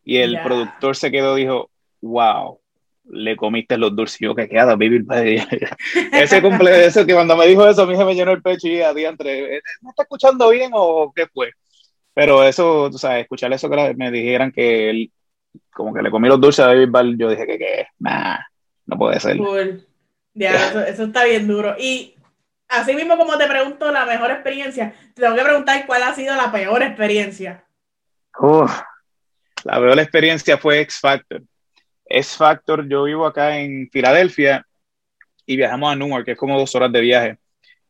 Y 0.04 0.19
el 0.19 0.32
yeah. 0.32 0.44
productor 0.44 0.94
se 0.94 1.10
quedó, 1.10 1.36
dijo, 1.36 1.70
wow, 2.02 2.60
le 3.04 3.37
comiste 3.37 3.76
los 3.76 3.94
dulces. 3.94 4.19
Yo, 4.20 4.34
que 4.34 4.49
queda 4.49 4.76
Bilbao. 4.76 5.22
Ese 6.12 6.40
cumple, 6.43 6.87
eso 6.87 7.04
que 7.06 7.14
cuando 7.14 7.37
me 7.37 7.46
dijo 7.46 7.66
eso, 7.66 7.82
a 7.82 7.87
mí 7.87 7.96
se 7.96 8.04
me 8.04 8.14
llenó 8.14 8.32
el 8.32 8.43
pecho 8.43 8.69
y 8.69 8.81
a 8.81 8.94
día 8.94 9.08
entre, 9.08 9.62
¿no 9.81 9.90
está 9.90 10.02
escuchando 10.02 10.50
bien 10.50 10.70
o 10.74 11.12
qué 11.15 11.26
fue? 11.26 11.53
Pero 12.15 12.44
eso, 12.44 12.91
tú 12.91 12.98
sabes, 12.98 13.22
escuchar 13.22 13.53
eso 13.53 13.70
que 13.70 13.94
me 13.94 14.10
dijeran 14.10 14.53
que 14.53 14.91
él 14.91 15.10
como 15.72 15.93
que 15.93 16.03
le 16.03 16.10
comí 16.10 16.29
los 16.29 16.41
dulces 16.41 16.65
a 16.65 16.69
David 16.69 16.88
Ball, 16.91 17.17
yo 17.19 17.31
dije 17.31 17.46
que, 17.46 17.58
que 17.58 17.86
nah, 17.98 18.38
no 18.86 18.96
puede 18.96 19.20
ser. 19.20 19.36
Cool. 19.36 19.86
Ya, 20.34 20.69
eso, 20.69 20.81
eso, 20.86 21.05
está 21.05 21.24
bien 21.24 21.46
duro. 21.46 21.74
Y 21.79 22.15
así 22.69 22.94
mismo 22.94 23.17
como 23.17 23.36
te 23.38 23.46
pregunto 23.46 23.91
la 23.91 24.06
mejor 24.06 24.31
experiencia, 24.31 24.94
te 25.15 25.22
tengo 25.22 25.34
que 25.34 25.43
preguntar 25.43 25.86
cuál 25.86 26.03
ha 26.03 26.15
sido 26.15 26.34
la 26.34 26.53
peor 26.53 26.82
experiencia. 26.82 27.65
Uf, 28.38 28.81
la 29.65 29.79
peor 29.79 29.98
experiencia 29.98 30.58
fue 30.58 30.81
X 30.81 30.98
Factor. 31.00 31.43
X 32.12 32.36
Factor, 32.36 32.86
yo 32.88 33.04
vivo 33.04 33.26
acá 33.26 33.58
en 33.58 33.88
Filadelfia 33.90 34.66
y 35.46 35.56
viajamos 35.56 35.92
a 35.92 35.96
Newark, 35.96 36.24
que 36.24 36.32
es 36.32 36.38
como 36.38 36.58
dos 36.58 36.74
horas 36.74 36.92
de 36.92 37.00
viaje. 37.00 37.38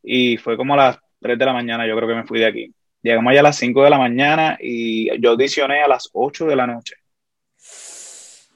Y 0.01 0.37
fue 0.37 0.55
como 0.55 0.73
a 0.73 0.77
las 0.77 0.97
3 1.21 1.37
de 1.37 1.45
la 1.45 1.53
mañana, 1.53 1.85
yo 1.85 1.95
creo 1.95 2.07
que 2.07 2.15
me 2.15 2.25
fui 2.25 2.39
de 2.39 2.45
aquí. 2.45 2.73
Llegamos 3.01 3.31
allá 3.31 3.41
a 3.41 3.43
las 3.43 3.57
5 3.57 3.83
de 3.83 3.89
la 3.89 3.97
mañana 3.97 4.57
y 4.61 5.19
yo 5.19 5.31
audicioné 5.31 5.83
a 5.83 5.87
las 5.87 6.09
8 6.13 6.45
de 6.45 6.55
la 6.55 6.67
noche. 6.67 6.95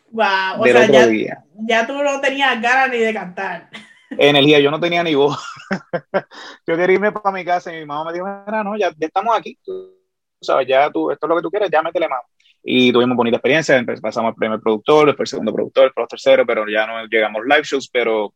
Wow, 0.10 0.62
o 0.62 0.66
sea, 0.66 0.88
ya, 0.88 1.08
día. 1.08 1.44
ya 1.68 1.86
tú 1.86 2.02
no 2.02 2.22
tenías 2.22 2.62
ganas 2.62 2.90
ni 2.90 3.00
de 3.00 3.14
cantar. 3.14 3.70
Energía, 4.10 4.60
yo 4.62 4.72
no 4.72 4.80
tenía 4.80 5.04
ni 5.04 5.16
voz. 5.16 5.38
yo 6.66 6.78
quería 6.78 6.96
irme 6.96 7.12
para 7.12 7.36
mi 7.36 7.44
casa 7.44 7.76
y 7.76 7.80
mi 7.80 7.86
mamá 7.86 8.06
me 8.06 8.14
dijo, 8.14 8.26
no, 8.26 8.78
ya, 8.78 8.90
ya, 8.98 9.08
estamos 9.08 9.38
aquí, 9.38 9.60
tú 9.66 9.97
sabes, 10.42 10.68
ya 10.68 10.90
tú, 10.92 11.12
esto 11.12 11.26
es 11.26 11.30
lo 11.30 11.36
que 11.36 11.42
tú 11.42 11.50
quieres, 11.50 11.70
ya 11.72 11.82
métele 11.82 12.08
mano. 12.08 12.24
Y 12.64 12.92
tuvimos 12.92 13.16
bonita 13.16 13.38
experiencia, 13.38 13.82
pasamos 14.02 14.30
al 14.30 14.36
primer 14.36 14.60
productor, 14.60 15.08
después 15.08 15.28
el 15.28 15.32
segundo 15.32 15.54
productor, 15.54 15.86
después 15.86 16.04
el 16.04 16.10
tercero, 16.10 16.46
pero 16.46 16.68
ya 16.68 16.86
no 16.86 17.06
llegamos 17.06 17.44
live 17.46 17.64
shows, 17.64 17.90
pero 17.90 18.34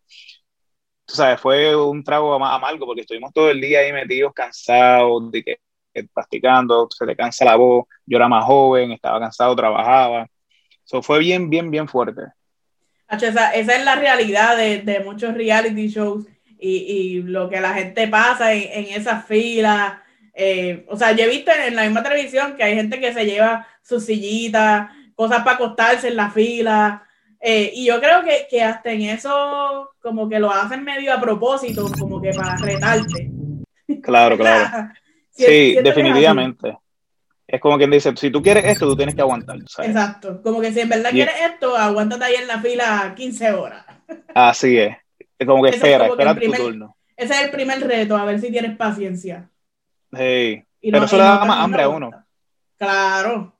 tú 1.05 1.15
sabes, 1.15 1.39
fue 1.41 1.75
un 1.75 2.03
trago 2.03 2.33
amargo 2.33 2.85
porque 2.85 3.01
estuvimos 3.01 3.33
todo 3.33 3.49
el 3.51 3.59
día 3.59 3.79
ahí 3.79 3.91
metidos, 3.91 4.33
cansados, 4.33 5.31
de 5.31 5.43
que, 5.43 5.57
que 5.93 6.07
practicando, 6.13 6.87
se 6.89 7.05
te 7.05 7.15
cansa 7.15 7.45
la 7.45 7.55
voz, 7.55 7.85
yo 8.05 8.17
era 8.17 8.29
más 8.29 8.45
joven, 8.45 8.91
estaba 8.91 9.19
cansado, 9.19 9.55
trabajaba 9.55 10.27
So, 10.91 11.01
fue 11.01 11.19
bien, 11.19 11.49
bien, 11.49 11.71
bien 11.71 11.87
fuerte. 11.87 12.21
Esa, 13.09 13.51
esa 13.51 13.75
es 13.75 13.85
la 13.85 13.95
realidad 13.95 14.57
de, 14.57 14.81
de 14.81 14.99
muchos 14.99 15.33
reality 15.33 15.87
shows 15.87 16.25
y, 16.59 16.77
y, 16.77 17.23
lo 17.23 17.49
que 17.49 17.61
la 17.61 17.73
gente 17.73 18.09
pasa 18.09 18.53
en, 18.53 18.85
en 18.85 18.93
esas 18.99 19.25
filas. 19.25 19.93
Eh, 20.33 20.85
o 20.87 20.97
sea, 20.97 21.11
yo 21.11 21.25
he 21.25 21.29
visto 21.29 21.51
en, 21.51 21.75
la 21.75 21.83
misma 21.83 22.03
televisión 22.03 22.55
que 22.55 22.63
hay 22.63 22.75
gente 22.75 22.99
que 22.99 23.13
se 23.13 23.25
lleva 23.25 23.67
sus 23.81 24.05
sillitas, 24.05 24.89
cosas 25.15 25.39
para 25.43 25.55
acostarse 25.55 26.07
en 26.07 26.15
la 26.15 26.31
fila. 26.31 27.03
Eh, 27.39 27.71
y 27.73 27.85
yo 27.85 27.99
creo 27.99 28.23
que, 28.23 28.47
que, 28.49 28.63
hasta 28.63 28.91
en 28.91 29.01
eso, 29.01 29.91
como 30.01 30.29
que 30.29 30.39
lo 30.39 30.51
hacen 30.51 30.83
medio 30.83 31.13
a 31.13 31.19
propósito, 31.19 31.89
como 31.99 32.21
que 32.21 32.31
para 32.31 32.55
retarte. 32.57 33.31
Claro, 34.01 34.37
claro. 34.37 34.89
sí, 35.31 35.75
definitivamente. 35.83 36.77
Es, 37.47 37.59
como 37.59 37.77
quien 37.77 37.91
dice, 37.91 38.13
si 38.15 38.29
tú 38.29 38.41
quieres 38.41 38.63
esto, 38.65 38.87
tú 38.87 38.95
tienes 38.95 39.15
que 39.15 39.21
aguantar. 39.21 39.57
Exacto. 39.57 40.41
Como 40.41 40.61
que 40.61 40.71
si 40.71 40.79
en 40.79 40.89
verdad 40.89 41.11
quieres 41.11 41.35
esto, 41.51 41.75
aguántate 41.75 42.23
ahí 42.23 42.35
en 42.35 42.47
la 42.47 42.61
fila 42.61 43.13
15 43.15 43.51
horas. 43.51 43.85
Así 44.33 44.77
es. 44.77 44.95
Es 45.37 45.47
como 45.47 45.63
que 45.63 45.71
espera, 45.71 46.05
espera 46.07 46.35
tu 46.35 46.51
turno. 46.51 46.95
Ese 47.17 47.33
es 47.33 47.41
el 47.41 47.51
primer 47.51 47.79
reto, 47.85 48.15
a 48.15 48.25
ver 48.25 48.39
si 48.39 48.51
tienes 48.51 48.77
paciencia. 48.77 49.49
Sí. 50.13 50.63
Pero 50.81 51.05
eso 51.05 51.17
le 51.17 51.23
da 51.23 51.45
más 51.45 51.59
hambre 51.59 51.83
a 51.83 51.89
uno. 51.89 52.11
Claro. 52.77 53.53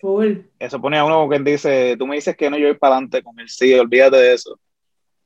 Full. 0.00 0.36
Eso 0.58 0.80
pone 0.80 0.98
a 0.98 1.04
uno 1.04 1.28
que 1.28 1.38
dice, 1.38 1.96
tú 1.98 2.06
me 2.06 2.16
dices 2.16 2.36
que 2.36 2.50
no, 2.50 2.58
yo 2.58 2.66
voy 2.66 2.76
para 2.76 2.96
adelante 2.96 3.22
con 3.22 3.38
el 3.40 3.48
sí, 3.48 3.72
olvídate 3.72 4.16
de 4.16 4.34
eso. 4.34 4.58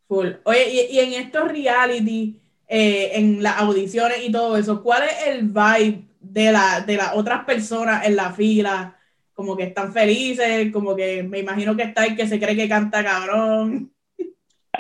Full. 0.07 0.29
Oye, 0.45 0.89
y, 0.91 0.99
en 1.01 1.15
estos 1.15 1.49
reality, 1.49 2.41
eh, 2.69 3.11
en 3.15 3.43
las 3.43 3.59
audiciones 3.59 4.19
y 4.25 4.31
todo 4.31 4.57
eso, 4.57 4.83
¿cuál 4.83 5.03
es 5.03 5.27
el 5.27 5.49
vibe 5.49 6.05
de, 6.21 6.53
la, 6.53 6.81
de 6.81 6.97
las 6.97 7.15
otras 7.15 7.45
personas 7.45 8.07
en 8.07 8.15
la 8.15 8.33
fila? 8.33 8.97
Como 9.35 9.57
que 9.57 9.65
están 9.65 9.93
felices, 9.93 10.73
como 10.73 10.95
que 10.95 11.25
me 11.25 11.41
imagino 11.41 11.77
que 11.77 11.83
está 11.83 12.07
el 12.07 12.17
que 12.17 12.29
se 12.29 12.39
cree 12.39 12.57
que 12.57 12.69
canta 12.69 13.03
cabrón. 13.05 13.93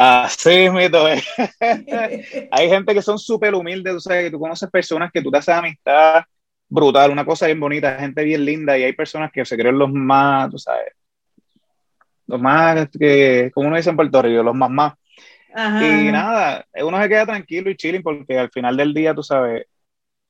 Así 0.01 0.71
mito 0.71 1.09
es. 1.09 1.27
Hay 2.53 2.69
gente 2.69 2.95
que 2.95 3.03
son 3.03 3.19
súper 3.19 3.53
humildes, 3.53 3.95
tú 3.95 4.01
sabes, 4.01 4.25
que 4.27 4.31
tú 4.31 4.39
conoces 4.39 4.71
personas 4.71 5.11
que 5.13 5.21
tú 5.21 5.29
te 5.29 5.39
haces 5.39 5.53
amistad 5.53 6.23
brutal, 6.69 7.11
una 7.11 7.25
cosa 7.25 7.47
bien 7.47 7.59
bonita, 7.59 7.99
gente 7.99 8.23
bien 8.23 8.45
linda, 8.45 8.79
y 8.79 8.85
hay 8.85 8.93
personas 8.93 9.33
que 9.33 9.45
se 9.45 9.57
creen 9.57 9.77
los 9.77 9.91
más, 9.91 10.51
tú 10.51 10.59
sabes, 10.59 10.93
los 12.29 12.41
más, 12.41 12.89
que, 12.97 13.51
como 13.53 13.69
uno 13.69 13.77
dice 13.77 13.91
en 13.91 13.97
Puerto 13.97 14.23
Rico, 14.23 14.43
los 14.43 14.55
más 14.55 14.71
más. 14.71 14.95
Y 15.51 16.13
nada, 16.13 16.65
uno 16.81 17.03
se 17.03 17.09
queda 17.09 17.27
tranquilo 17.27 17.69
y 17.71 17.77
chilling 17.77 18.03
porque 18.03 18.39
al 18.39 18.51
final 18.51 18.77
del 18.77 18.95
día, 18.95 19.15
tú 19.15 19.25
sabes, 19.25 19.67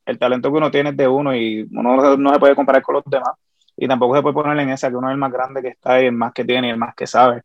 el 0.07 0.19
talento 0.19 0.51
que 0.51 0.57
uno 0.57 0.71
tiene 0.71 0.91
es 0.91 0.97
de 0.97 1.09
uno 1.09 1.37
y 1.37 1.69
uno 1.73 2.17
no 2.17 2.33
se 2.33 2.39
puede 2.39 2.55
comparar 2.55 2.81
con 2.81 2.95
los 2.95 3.05
demás. 3.05 3.33
Y 3.77 3.87
tampoco 3.87 4.17
se 4.17 4.23
puede 4.23 4.33
poner 4.33 4.59
en 4.59 4.71
esa 4.71 4.89
que 4.89 4.97
uno 4.97 5.09
es 5.09 5.13
el 5.13 5.19
más 5.19 5.31
grande 5.31 5.61
que 5.61 5.69
está 5.69 6.01
y 6.01 6.07
el 6.07 6.13
más 6.13 6.33
que 6.33 6.45
tiene 6.45 6.69
y 6.69 6.71
el 6.71 6.79
más 6.79 6.95
que 6.95 7.07
sabe. 7.07 7.43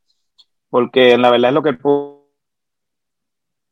Porque 0.74 1.16
la 1.20 1.30
verdad 1.30 1.50
es 1.52 1.54
lo 1.54 1.62
que 1.62 1.70
el 1.70 1.78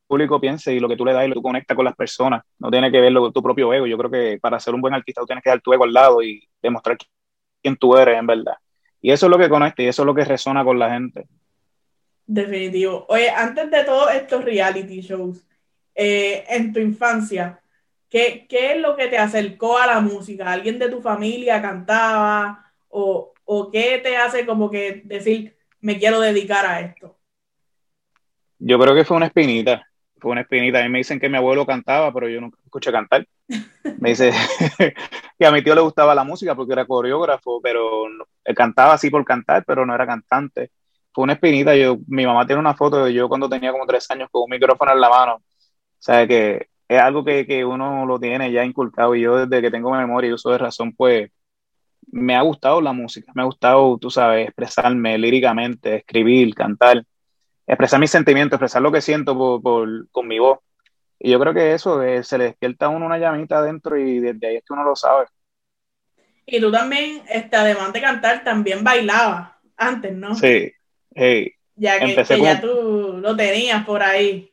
público 0.05 0.39
piense 0.39 0.71
y 0.71 0.79
lo 0.79 0.87
que 0.87 0.95
tú 0.95 1.03
le 1.03 1.13
das 1.13 1.25
y 1.25 1.29
lo 1.29 1.33
que 1.33 1.39
tú 1.39 1.41
conectas 1.41 1.75
con 1.75 1.83
las 1.83 1.95
personas. 1.95 2.43
No 2.59 2.69
tiene 2.69 2.91
que 2.91 3.01
ver 3.01 3.11
lo, 3.11 3.31
tu 3.31 3.41
propio 3.41 3.73
ego. 3.73 3.87
Yo 3.87 3.97
creo 3.97 4.11
que 4.11 4.37
para 4.39 4.59
ser 4.59 4.75
un 4.75 4.81
buen 4.81 4.93
artista 4.93 5.21
tú 5.21 5.25
tienes 5.25 5.43
que 5.43 5.49
dar 5.49 5.61
tu 5.61 5.73
ego 5.73 5.85
al 5.85 5.93
lado 5.93 6.21
y 6.21 6.47
demostrar 6.61 6.99
quién 7.59 7.75
tú 7.75 7.97
eres 7.97 8.19
en 8.19 8.27
verdad. 8.27 8.53
Y 9.01 9.09
eso 9.09 9.25
es 9.25 9.31
lo 9.31 9.39
que 9.39 9.49
conecta 9.49 9.81
y 9.81 9.87
eso 9.87 10.03
es 10.03 10.05
lo 10.05 10.13
que 10.13 10.25
resona 10.25 10.63
con 10.63 10.77
la 10.77 10.91
gente. 10.91 11.25
Definitivo. 12.27 13.07
Oye, 13.09 13.31
antes 13.31 13.71
de 13.71 13.83
todos 13.83 14.13
estos 14.13 14.45
reality 14.45 15.01
shows, 15.01 15.43
eh, 15.95 16.45
en 16.49 16.71
tu 16.71 16.79
infancia, 16.79 17.63
¿qué, 18.11 18.45
¿qué, 18.47 18.73
es 18.73 18.79
lo 18.79 18.95
que 18.95 19.07
te 19.07 19.17
acercó 19.17 19.79
a 19.79 19.87
la 19.87 20.01
música? 20.01 20.51
¿Alguien 20.51 20.77
de 20.77 20.89
tu 20.89 21.01
familia 21.01 21.63
cantaba? 21.63 22.71
¿O, 22.89 23.33
o 23.43 23.71
qué 23.71 23.99
te 24.03 24.17
hace 24.17 24.45
como 24.45 24.69
que 24.69 25.01
decir, 25.03 25.55
me 25.81 25.99
quiero 25.99 26.19
dedicar 26.19 26.65
a 26.65 26.79
esto? 26.81 27.17
Yo 28.59 28.79
creo 28.79 28.95
que 28.95 29.05
fue 29.05 29.17
una 29.17 29.27
espinita 29.27 29.85
fue 30.21 30.31
una 30.31 30.41
espinita. 30.41 30.79
A 30.79 30.83
mí 30.83 30.89
me 30.89 30.99
dicen 30.99 31.19
que 31.19 31.27
mi 31.27 31.37
abuelo 31.37 31.65
cantaba, 31.65 32.13
pero 32.13 32.29
yo 32.29 32.39
nunca 32.39 32.57
escuché 32.63 32.91
cantar. 32.91 33.27
Me 33.99 34.09
dice 34.09 34.31
que 35.39 35.45
a 35.45 35.51
mi 35.51 35.63
tío 35.63 35.73
le 35.75 35.81
gustaba 35.81 36.15
la 36.15 36.23
música 36.23 36.55
porque 36.55 36.73
era 36.73 36.85
coreógrafo, 36.85 37.59
pero 37.61 38.05
cantaba 38.55 38.93
así 38.93 39.09
por 39.09 39.25
cantar, 39.25 39.65
pero 39.65 39.85
no 39.85 39.95
era 39.95 40.05
cantante. 40.05 40.71
Fue 41.11 41.23
una 41.23 41.33
espinita. 41.33 41.75
Yo, 41.75 41.97
mi 42.07 42.25
mamá 42.25 42.45
tiene 42.45 42.59
una 42.59 42.75
foto 42.75 43.03
de 43.03 43.13
yo 43.13 43.27
cuando 43.27 43.49
tenía 43.49 43.71
como 43.71 43.85
tres 43.87 44.09
años 44.11 44.29
con 44.31 44.43
un 44.43 44.51
micrófono 44.51 44.93
en 44.93 45.01
la 45.01 45.09
mano. 45.09 45.35
O 45.35 45.43
sea, 46.03 46.27
que 46.27 46.67
es 46.87 47.01
algo 47.01 47.25
que, 47.25 47.45
que 47.47 47.65
uno 47.65 48.05
lo 48.05 48.19
tiene 48.19 48.51
ya 48.51 48.63
inculcado 48.63 49.15
y 49.15 49.21
yo 49.21 49.45
desde 49.45 49.61
que 49.61 49.71
tengo 49.71 49.91
memoria 49.91 50.29
y 50.29 50.33
uso 50.33 50.51
de 50.51 50.59
razón, 50.59 50.93
pues 50.93 51.31
me 52.11 52.35
ha 52.35 52.41
gustado 52.41 52.81
la 52.81 52.93
música, 52.93 53.31
me 53.35 53.41
ha 53.41 53.45
gustado, 53.45 53.97
tú 53.97 54.09
sabes, 54.09 54.47
expresarme 54.47 55.17
líricamente, 55.17 55.95
escribir, 55.95 56.53
cantar 56.53 57.03
expresar 57.71 58.01
mis 58.01 58.11
sentimientos, 58.11 58.57
expresar 58.57 58.81
lo 58.81 58.91
que 58.91 59.01
siento 59.01 59.35
por, 59.61 60.09
con 60.09 60.27
mi 60.27 60.39
voz. 60.39 60.59
Y 61.17 61.31
yo 61.31 61.39
creo 61.39 61.53
que 61.53 61.73
eso, 61.73 62.03
eh, 62.03 62.21
se 62.23 62.37
le 62.37 62.45
despierta 62.45 62.87
a 62.87 62.89
uno 62.89 63.05
una 63.05 63.17
llamita 63.17 63.59
adentro 63.59 63.97
y 63.97 64.19
desde 64.19 64.47
ahí 64.47 64.55
es 64.57 64.63
que 64.65 64.73
uno 64.73 64.83
lo 64.83 64.95
sabe. 64.95 65.27
Y 66.45 66.59
tú 66.59 66.69
también, 66.69 67.21
este, 67.29 67.55
además 67.55 67.93
de 67.93 68.01
cantar, 68.01 68.43
también 68.43 68.83
bailabas 68.83 69.51
antes, 69.77 70.13
¿no? 70.13 70.35
Sí, 70.35 70.73
Ya 71.75 71.99
que, 71.99 72.25
ya 72.41 72.59
tú 72.59 73.19
lo 73.21 73.35
tenías 73.37 73.85
por 73.85 74.03
ahí. 74.03 74.50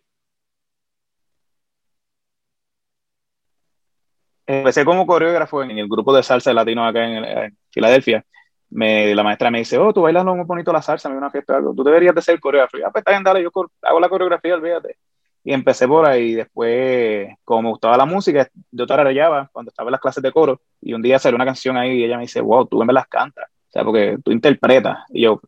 Empecé 4.48 4.84
como 4.84 5.06
coreógrafo 5.06 5.62
en 5.62 5.78
el 5.78 5.88
grupo 5.88 6.14
de 6.16 6.22
salsa 6.22 6.52
latino 6.52 6.84
acá 6.84 7.04
en 7.04 7.56
Filadelfia 7.70 8.24
me, 8.70 9.14
la 9.14 9.22
maestra 9.22 9.50
me 9.50 9.58
dice, 9.58 9.78
oh, 9.78 9.92
tú 9.92 10.02
bailas 10.02 10.24
muy 10.24 10.44
bonito 10.44 10.72
la 10.72 10.82
salsa, 10.82 11.08
me 11.08 11.16
una 11.16 11.30
fiesta 11.30 11.56
algo, 11.56 11.74
tú 11.74 11.82
deberías 11.82 12.14
de 12.14 12.22
ser 12.22 12.40
coreógrafo. 12.40 12.76
Ah, 12.84 12.90
pues 12.90 13.00
está 13.02 13.12
bien, 13.12 13.22
dale, 13.22 13.42
yo 13.42 13.50
hago 13.82 14.00
la 14.00 14.08
coreografía, 14.08 14.54
olvídate. 14.54 14.96
Y 15.44 15.52
empecé 15.52 15.88
por 15.88 16.06
ahí, 16.06 16.34
después, 16.34 17.28
como 17.44 17.62
me 17.62 17.68
gustaba 17.70 17.96
la 17.96 18.04
música, 18.04 18.48
yo 18.70 18.86
tararellaba 18.86 19.48
cuando 19.52 19.70
estaba 19.70 19.88
en 19.88 19.92
las 19.92 20.00
clases 20.00 20.22
de 20.22 20.32
coro, 20.32 20.60
y 20.80 20.92
un 20.92 21.00
día 21.00 21.18
salió 21.18 21.36
una 21.36 21.46
canción 21.46 21.76
ahí 21.76 22.00
y 22.00 22.04
ella 22.04 22.16
me 22.16 22.22
dice, 22.22 22.40
wow, 22.40 22.66
tú 22.66 22.82
me 22.84 22.92
las 22.92 23.06
cantas, 23.06 23.46
o 23.48 23.70
sea, 23.70 23.84
porque 23.84 24.18
tú 24.22 24.32
interpretas. 24.32 24.98
Y 25.10 25.22
yo, 25.22 25.40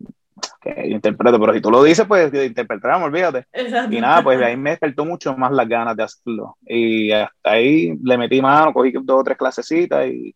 que 0.60 0.88
yo 0.88 0.94
interpreto, 0.94 1.40
pero 1.40 1.54
si 1.54 1.60
tú 1.60 1.70
lo 1.70 1.82
dices, 1.82 2.06
pues 2.06 2.32
interpretamos, 2.32 3.06
olvídate. 3.06 3.46
Y 3.90 4.00
nada, 4.00 4.22
pues 4.22 4.38
de 4.38 4.44
ahí 4.44 4.56
me 4.56 4.70
despertó 4.70 5.04
mucho 5.04 5.36
más 5.36 5.50
las 5.52 5.68
ganas 5.68 5.96
de 5.96 6.02
hacerlo. 6.02 6.56
Y 6.66 7.10
hasta 7.12 7.50
ahí 7.50 7.96
le 8.02 8.18
metí 8.18 8.40
mano, 8.42 8.72
cogí 8.72 8.92
dos 8.92 9.20
o 9.20 9.24
tres 9.24 9.38
clasecitas 9.38 10.06
y 10.06 10.34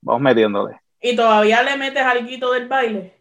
vamos 0.00 0.22
metiéndole. 0.22 0.80
¿Y 1.00 1.14
todavía 1.14 1.62
le 1.62 1.76
metes 1.76 2.02
algo 2.02 2.52
del 2.52 2.68
baile? 2.68 3.14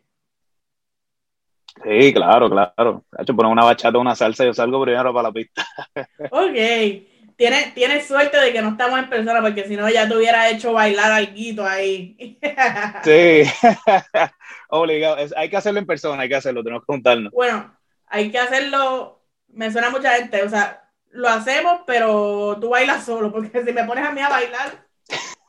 Sí, 1.84 2.14
claro, 2.14 2.50
claro. 2.50 3.04
De 3.12 3.24
hecho, 3.24 3.36
poner 3.36 3.52
una 3.52 3.66
bachata 3.66 3.98
una 3.98 4.16
salsa, 4.16 4.46
yo 4.46 4.54
salgo 4.54 4.82
primero 4.82 5.14
para 5.14 5.28
la 5.28 5.34
pista. 5.34 5.66
ok. 6.32 7.15
Tienes, 7.36 7.74
tienes 7.74 8.08
suerte 8.08 8.38
de 8.38 8.54
que 8.54 8.62
no 8.62 8.70
estamos 8.70 8.98
en 8.98 9.10
persona, 9.10 9.42
porque 9.42 9.68
si 9.68 9.76
no 9.76 9.90
ya 9.90 10.08
te 10.08 10.16
hubiera 10.16 10.50
hecho 10.50 10.72
bailar 10.72 11.12
algo 11.12 11.66
ahí. 11.66 12.40
sí, 13.04 13.44
obligado. 14.70 15.18
hay 15.36 15.50
que 15.50 15.58
hacerlo 15.58 15.80
en 15.80 15.86
persona, 15.86 16.24
hay 16.24 16.30
que 16.30 16.36
hacerlo, 16.36 16.64
tenemos 16.64 16.84
que 16.84 16.94
juntarnos. 16.94 17.34
Bueno, 17.34 17.78
hay 18.08 18.32
que 18.32 18.40
hacerlo, 18.40 19.26
me 19.50 19.72
suena 19.72 19.90
mucha 19.90 20.16
gente, 20.16 20.44
o 20.44 20.50
sea, 20.50 20.90
lo 21.12 21.28
hacemos, 21.28 21.82
pero 21.86 22.58
tú 22.60 22.70
bailas 22.70 23.06
solo, 23.06 23.32
porque 23.32 23.64
si 23.64 23.74
me 23.74 23.84
pones 23.84 24.06
a 24.06 24.12
mí 24.12 24.22
a 24.22 24.30
bailar, 24.30 24.86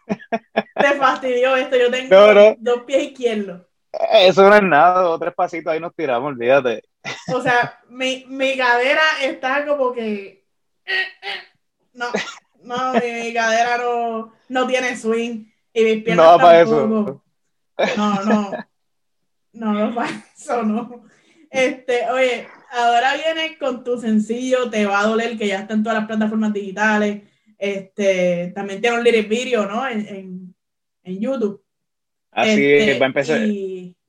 te 0.75 0.93
fastidió 0.99 1.55
esto, 1.57 1.77
yo 1.77 1.91
tengo 1.91 2.57
dos 2.59 2.83
pies 2.83 3.05
izquierdos. 3.05 3.63
Eso 4.13 4.49
no 4.49 4.55
es 4.55 4.63
nada, 4.63 5.03
dos 5.03 5.21
tres 5.21 5.35
pasitos 5.35 5.73
ahí 5.73 5.81
nos 5.81 5.95
tiramos, 5.95 6.29
olvídate. 6.29 6.83
O 7.33 7.41
sea, 7.41 7.81
mi, 7.89 8.25
mi 8.29 8.57
cadera 8.57 9.03
está 9.23 9.65
como 9.65 9.93
que. 9.93 10.45
No, 11.97 12.07
no, 12.63 12.93
mi, 12.95 13.33
cadera 13.33 13.79
no, 13.79 14.33
no 14.49 14.67
tiene 14.67 14.97
swing. 14.97 15.47
Y 15.73 15.85
mis 15.85 16.05
piernas 16.05 16.33
no, 16.33 16.39
para 16.39 16.61
eso. 16.61 17.23
No, 17.97 18.25
no. 18.25 18.51
No, 19.53 19.73
no 19.73 19.95
para 19.95 20.11
eso, 20.37 20.63
no. 20.63 21.05
Este, 21.51 22.11
oye, 22.11 22.47
ahora 22.71 23.15
vienes 23.15 23.59
con 23.59 23.83
tu 23.83 23.99
sencillo, 23.99 24.69
te 24.69 24.85
va 24.85 25.01
a 25.01 25.07
doler 25.07 25.39
que 25.39 25.47
ya 25.47 25.61
está 25.61 25.75
en 25.75 25.83
todas 25.83 25.99
las 25.99 26.07
plataformas 26.07 26.53
digitales. 26.53 27.23
Este, 27.59 28.53
también 28.55 28.83
tiene 28.83 28.99
un 28.99 29.05
lyric 29.05 29.29
video, 29.29 29.67
¿no? 29.67 29.89
En, 29.89 30.55
en, 31.03 31.21
YouTube. 31.21 31.65
Así 32.33 32.51
es, 32.51 32.83
este, 32.83 32.99
va 32.99 33.07
a 33.07 33.09
empezar. 33.09 33.41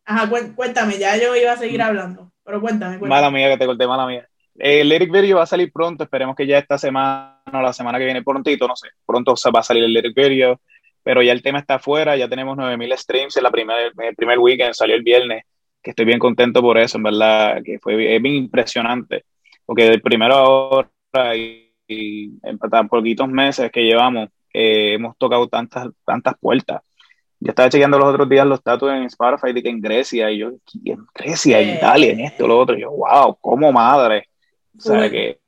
ajá, 0.03 0.29
cuéntame, 0.55 0.97
ya 0.97 1.15
yo 1.15 1.35
iba 1.35 1.53
a 1.53 1.57
seguir 1.57 1.81
hablando, 1.81 2.33
pero 2.43 2.59
cuéntame, 2.59 2.97
Mala 2.97 3.31
mía 3.31 3.49
que 3.51 3.57
te 3.57 3.65
corté, 3.65 3.87
mala 3.87 4.05
mía. 4.05 4.27
El 4.55 4.89
lyric 4.89 5.11
video 5.11 5.37
va 5.37 5.43
a 5.43 5.47
salir 5.47 5.71
pronto, 5.71 6.03
esperemos 6.03 6.35
que 6.35 6.47
ya 6.47 6.57
esta 6.57 6.77
semana 6.77 7.36
la 7.51 7.73
semana 7.73 7.97
que 7.97 8.05
viene 8.05 8.23
prontito, 8.23 8.67
no 8.67 8.75
sé, 8.75 8.89
pronto 9.05 9.35
va 9.55 9.59
a 9.59 9.63
salir 9.63 9.83
el 9.83 9.93
lyric 9.93 10.15
video, 10.15 10.61
pero 11.03 11.21
ya 11.21 11.31
el 11.31 11.41
tema 11.41 11.59
está 11.59 11.75
afuera, 11.75 12.15
ya 12.17 12.27
tenemos 12.27 12.57
9000 12.57 12.97
streams 12.97 13.37
en 13.37 13.43
la 13.43 13.51
primera, 13.51 13.79
el 13.81 14.15
primer 14.15 14.39
weekend, 14.39 14.73
salió 14.73 14.95
el 14.95 15.03
viernes, 15.03 15.43
que 15.81 15.91
estoy 15.91 16.05
bien 16.05 16.19
contento 16.19 16.61
por 16.61 16.77
eso, 16.77 16.97
en 16.97 17.03
verdad, 17.03 17.61
que 17.63 17.79
fue 17.79 17.95
bien, 17.95 18.21
bien 18.21 18.35
impresionante, 18.35 19.25
porque 19.65 19.85
del 19.85 20.01
primero 20.01 20.35
ahora 20.35 21.35
y 21.35 21.67
y 21.87 22.39
en 22.43 22.59
tan 22.59 22.87
poquitos 22.87 23.27
meses 23.29 23.71
que 23.71 23.83
llevamos, 23.83 24.29
eh, 24.53 24.93
hemos 24.93 25.17
tocado 25.17 25.47
tantas, 25.47 25.87
tantas 26.05 26.35
puertas. 26.39 26.81
Yo 27.39 27.49
estaba 27.49 27.69
chequeando 27.69 27.99
los 27.99 28.09
otros 28.09 28.27
días 28.27 28.47
los 28.47 28.63
tatuos 28.63 28.93
en 28.93 29.03
Spotify 29.03 29.53
de 29.53 29.63
que 29.63 29.69
en 29.69 29.79
Grecia, 29.79 30.31
y 30.31 30.39
yo, 30.39 30.49
en 30.85 31.05
Grecia, 31.13 31.59
en 31.59 31.75
Italia, 31.75 32.11
en 32.11 32.21
esto, 32.21 32.47
lo 32.47 32.57
otro, 32.59 32.77
y 32.77 32.81
yo, 32.81 32.91
wow, 32.91 33.37
como 33.39 33.71
madre. 33.71 34.27
O 34.75 34.81
sea 34.81 35.09
que, 35.09 35.39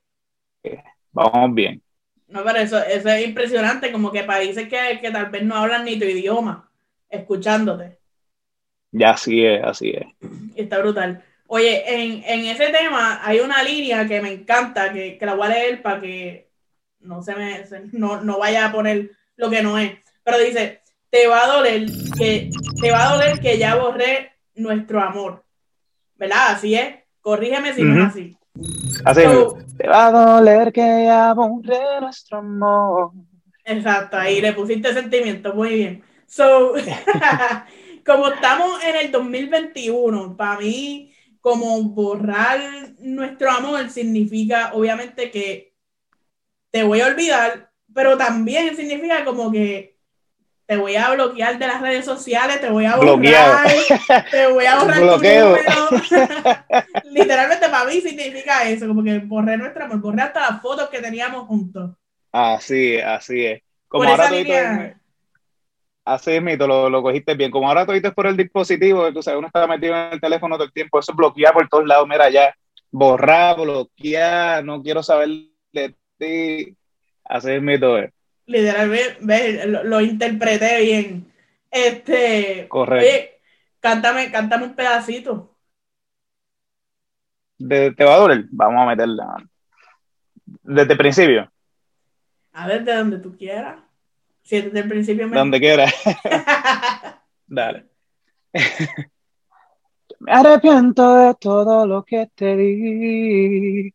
vamos 1.12 1.53
bien. 1.53 1.82
No, 2.30 2.44
pero 2.44 2.60
eso, 2.60 2.78
eso 2.84 3.10
es 3.10 3.28
impresionante, 3.28 3.92
como 3.92 4.12
que 4.12 4.24
países 4.24 4.68
que, 4.68 5.00
que 5.02 5.12
tal 5.12 5.30
vez 5.32 5.44
no 5.44 5.56
hablan 5.56 5.84
ni 5.84 5.98
tu 5.98 6.06
idioma, 6.06 6.70
escuchándote. 7.10 7.98
Ya 8.92 9.12
así 9.12 9.46
es, 9.46 9.64
así 9.64 9.92
es. 9.92 10.06
Está 10.56 10.80
brutal. 10.80 11.24
Oye, 11.48 11.84
en, 11.88 12.24
en, 12.24 12.46
ese 12.46 12.70
tema 12.70 13.22
hay 13.24 13.40
una 13.40 13.64
línea 13.64 14.08
que 14.08 14.22
me 14.22 14.32
encanta, 14.32 14.94
que, 14.94 15.18
que 15.18 15.26
la 15.26 15.34
voy 15.34 15.48
a 15.48 15.50
leer 15.50 15.82
para 15.82 16.00
que 16.00 16.50
no 17.00 17.24
se 17.24 17.36
me 17.36 17.64
no, 17.94 18.22
no 18.22 18.38
vaya 18.38 18.68
a 18.68 18.72
poner 18.72 19.12
lo 19.36 19.50
que 19.50 19.64
no 19.64 19.78
es. 19.80 19.94
Pero 20.24 20.38
dice, 20.38 20.82
te 21.10 21.28
va 21.28 21.44
a 21.44 21.48
doler 21.48 21.88
que 22.18 22.50
te 22.80 22.92
va 22.92 23.10
a 23.10 23.16
doler 23.16 23.40
que 23.40 23.58
ya 23.58 23.76
borré 23.76 24.34
nuestro 24.56 25.02
amor. 25.02 25.44
¿Verdad? 26.16 26.50
Así 26.50 26.76
es. 26.76 26.96
Corrígeme 27.22 27.74
si 27.74 27.84
no 27.84 28.00
es 28.00 28.10
así. 28.10 28.38
Así 29.06 29.22
te 29.78 29.88
va 29.88 30.08
a 30.08 30.12
doler 30.12 30.72
que 30.74 30.82
ya 30.82 31.34
borré 31.34 31.80
nuestro 32.01 32.39
amor. 32.39 33.12
Exacto, 33.63 34.18
ahí 34.18 34.42
le 34.42 34.54
pusiste 34.54 34.94
sentimiento, 34.94 35.54
muy 35.54 35.70
bien. 35.70 36.04
So, 36.25 36.74
como 38.06 38.30
estamos 38.30 38.84
en 38.84 38.96
el 38.96 39.12
2021, 39.12 40.36
para 40.36 40.60
mí, 40.60 41.13
como 41.39 41.82
borrar 41.84 42.60
nuestro 43.00 43.51
amor 43.51 43.89
significa, 43.89 44.72
obviamente, 44.74 45.32
que 45.32 45.74
te 46.72 46.84
voy 46.84 47.01
a 47.01 47.08
olvidar, 47.08 47.72
pero 47.94 48.18
también 48.18 48.75
significa 48.75 49.24
como 49.24 49.51
que 49.51 49.99
te 50.70 50.78
voy 50.78 50.96
a 50.96 51.10
bloquear 51.10 51.58
de 51.58 51.66
las 51.66 51.82
redes 51.82 52.06
sociales, 52.06 52.62
te 52.62 52.70
voy 52.70 52.86
a 52.86 52.96
borrar, 52.96 53.68
te 54.30 54.48
voy 54.54 54.66
a 54.68 54.78
borrar 54.78 55.00
tu 55.00 55.06
número. 55.06 55.56
Literalmente 57.06 57.70
para 57.70 57.86
mí 57.86 58.00
significa 58.02 58.70
eso, 58.70 58.88
como 58.88 59.04
que 59.04 59.18
borré 59.18 59.58
nuestro 59.58 59.86
amor, 59.86 60.00
borré 60.00 60.22
hasta 60.22 60.42
las 60.42 60.62
fotos 60.62 60.88
que 60.90 61.02
teníamos 61.02 61.48
juntos. 61.48 61.90
Así 62.32 63.00
así 63.00 63.48
es. 63.48 63.64
Como 63.88 64.08
ahora 64.08 64.30
Así 66.06 66.32
es, 66.32 66.42
mito, 66.42 66.68
lo, 66.68 66.88
lo, 66.88 67.02
cogiste 67.02 67.34
bien. 67.34 67.50
Como 67.50 67.68
ahora 67.68 67.88
todo 67.88 67.96
es 67.96 68.14
por 68.14 68.28
el 68.28 68.38
dispositivo, 68.38 69.12
tú 69.12 69.24
sabes, 69.24 69.40
uno 69.40 69.48
está 69.48 69.66
metido 69.66 69.96
en 69.96 70.14
el 70.14 70.22
teléfono 70.22 70.56
todo 70.56 70.66
el 70.66 70.74
tiempo, 70.74 71.00
eso 71.00 71.16
bloquea 71.16 71.52
por 71.52 71.68
todos 71.68 71.88
lados, 71.88 72.08
mira, 72.08 72.30
ya, 72.30 72.54
borrar, 72.92 73.60
bloquear, 73.60 74.64
no 74.64 74.84
quiero 74.84 75.02
saber 75.02 75.30
de 75.74 75.96
ti. 76.20 76.78
Así 77.24 77.54
es, 77.54 77.62
mito. 77.62 77.98
Literalmente, 78.50 79.68
lo, 79.68 80.01
interpreté 80.01 80.82
bien. 80.82 81.32
Este, 81.70 82.68
Correcto. 82.68 83.06
Oye, 83.06 83.41
cántame, 83.79 84.32
cántame 84.32 84.65
un 84.65 84.74
pedacito. 84.74 85.56
De, 87.60 87.91
¿Te 87.91 88.03
va 88.03 88.15
a 88.15 88.18
doler? 88.18 88.46
Vamos 88.50 88.82
a 88.82 88.88
meterla. 88.88 89.36
Desde 90.63 90.94
el 90.94 90.98
principio. 90.98 91.51
A 92.53 92.65
ver, 92.65 92.84
de 92.84 92.96
donde 92.96 93.20
tú 93.20 93.38
quieras. 93.38 93.77
Si 94.41 94.60
desde 94.60 94.79
el 94.79 94.89
principio 94.89 95.27
me... 95.27 95.38
Donde 95.38 95.60
quiera. 95.60 95.86
Dale. 97.46 97.86
me 100.22 100.32
arrepiento 100.32 101.18
de 101.18 101.36
todo 101.36 101.86
lo 101.86 102.03
que 102.03 102.32
te 102.34 102.56
di. 102.56 103.94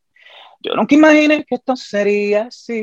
Yo 0.65 0.75
nunca 0.75 0.95
imaginé 0.95 1.45
que 1.45 1.57
esto 1.57 1.77
sería 1.77 2.45
así. 2.45 2.81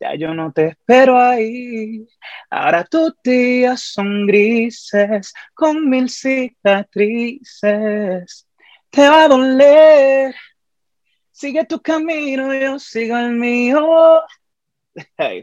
Ya 0.00 0.16
yo 0.16 0.34
no 0.34 0.52
te 0.52 0.70
espero 0.70 1.16
ahí. 1.16 2.04
Ahora 2.50 2.82
tus 2.82 3.12
días 3.22 3.80
son 3.80 4.26
grises, 4.26 5.32
con 5.54 5.88
mil 5.88 6.10
cicatrices. 6.10 8.48
Te 8.90 9.08
va 9.08 9.22
a 9.22 9.28
doler. 9.28 10.34
Sigue 11.30 11.64
tu 11.64 11.80
camino, 11.80 12.52
yo 12.52 12.80
sigo 12.80 13.16
el 13.16 13.30
mío. 13.30 14.20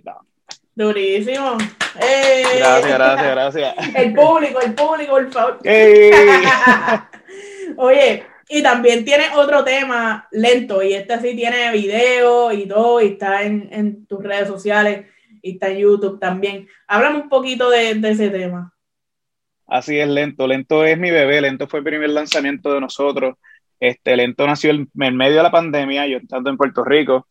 Durísimo. 0.76 1.58
Gracias, 1.96 2.94
gracias, 2.94 3.32
gracias. 3.32 3.74
El 3.96 4.14
público, 4.14 4.60
el 4.60 4.76
público, 4.76 5.14
por 5.14 5.32
favor. 5.32 5.60
Oye, 7.78 8.26
y 8.50 8.64
también 8.64 9.06
tiene 9.06 9.26
otro 9.36 9.64
tema 9.64 10.28
lento, 10.32 10.82
y 10.82 10.94
este 10.94 11.20
sí 11.20 11.36
tiene 11.36 11.72
video 11.72 12.52
y 12.52 12.68
todo, 12.68 13.00
y 13.00 13.10
está 13.10 13.44
en, 13.44 14.08
tus 14.08 14.24
redes 14.24 14.48
sociales, 14.48 15.06
y 15.42 15.54
está 15.54 15.70
en 15.70 15.78
YouTube 15.78 16.20
también. 16.20 16.68
Háblame 16.88 17.20
un 17.20 17.30
poquito 17.30 17.70
de, 17.70 17.92
ese 17.92 18.30
tema. 18.30 18.74
Así 19.68 20.00
es, 20.00 20.08
lento. 20.08 20.48
Lento 20.48 20.84
es 20.84 20.98
mi 20.98 21.12
bebé, 21.12 21.42
lento 21.42 21.68
fue 21.68 21.80
el 21.80 21.86
primer 21.86 22.10
lanzamiento 22.10 22.74
de 22.74 22.82
nosotros. 22.82 23.36
Este, 23.80 24.18
lento 24.18 24.48
nació 24.48 24.72
en 24.72 24.90
medio 24.94 25.38
de 25.38 25.44
la 25.44 25.52
pandemia, 25.52 26.08
yo 26.08 26.18
estando 26.18 26.50
en 26.50 26.58
Puerto 26.58 26.84
Rico, 26.84 27.28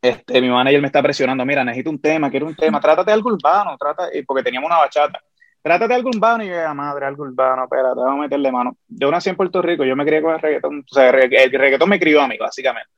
este, 0.00 0.40
mi 0.40 0.48
manager 0.48 0.80
me 0.80 0.86
está 0.86 1.02
presionando, 1.02 1.44
mira, 1.44 1.64
necesito 1.64 1.90
un 1.90 2.00
tema, 2.00 2.30
quiero 2.30 2.46
un 2.46 2.54
tema, 2.54 2.80
trátate 2.80 3.10
algo 3.10 3.30
urbano, 3.30 3.76
trata, 3.76 4.08
porque 4.26 4.44
teníamos 4.44 4.68
una 4.68 4.78
bachata, 4.78 5.20
trátate 5.68 5.92
algo 5.92 6.08
urbano 6.08 6.42
y 6.42 6.48
yo, 6.48 6.74
madre, 6.74 7.04
algo 7.04 7.24
urbano, 7.24 7.64
espérate, 7.64 8.00
vamos 8.00 8.20
a 8.20 8.22
meterle 8.22 8.50
mano. 8.50 8.76
Yo 8.88 9.10
nací 9.10 9.28
en 9.28 9.36
Puerto 9.36 9.60
Rico, 9.60 9.84
yo 9.84 9.94
me 9.94 10.06
crié 10.06 10.22
con 10.22 10.32
el 10.32 10.40
reggaetón, 10.40 10.78
o 10.90 10.94
sea, 10.94 11.10
el 11.10 11.52
reggaetón 11.52 11.90
me 11.90 12.00
crió 12.00 12.22
a 12.22 12.28
mí, 12.28 12.38
básicamente. 12.38 12.90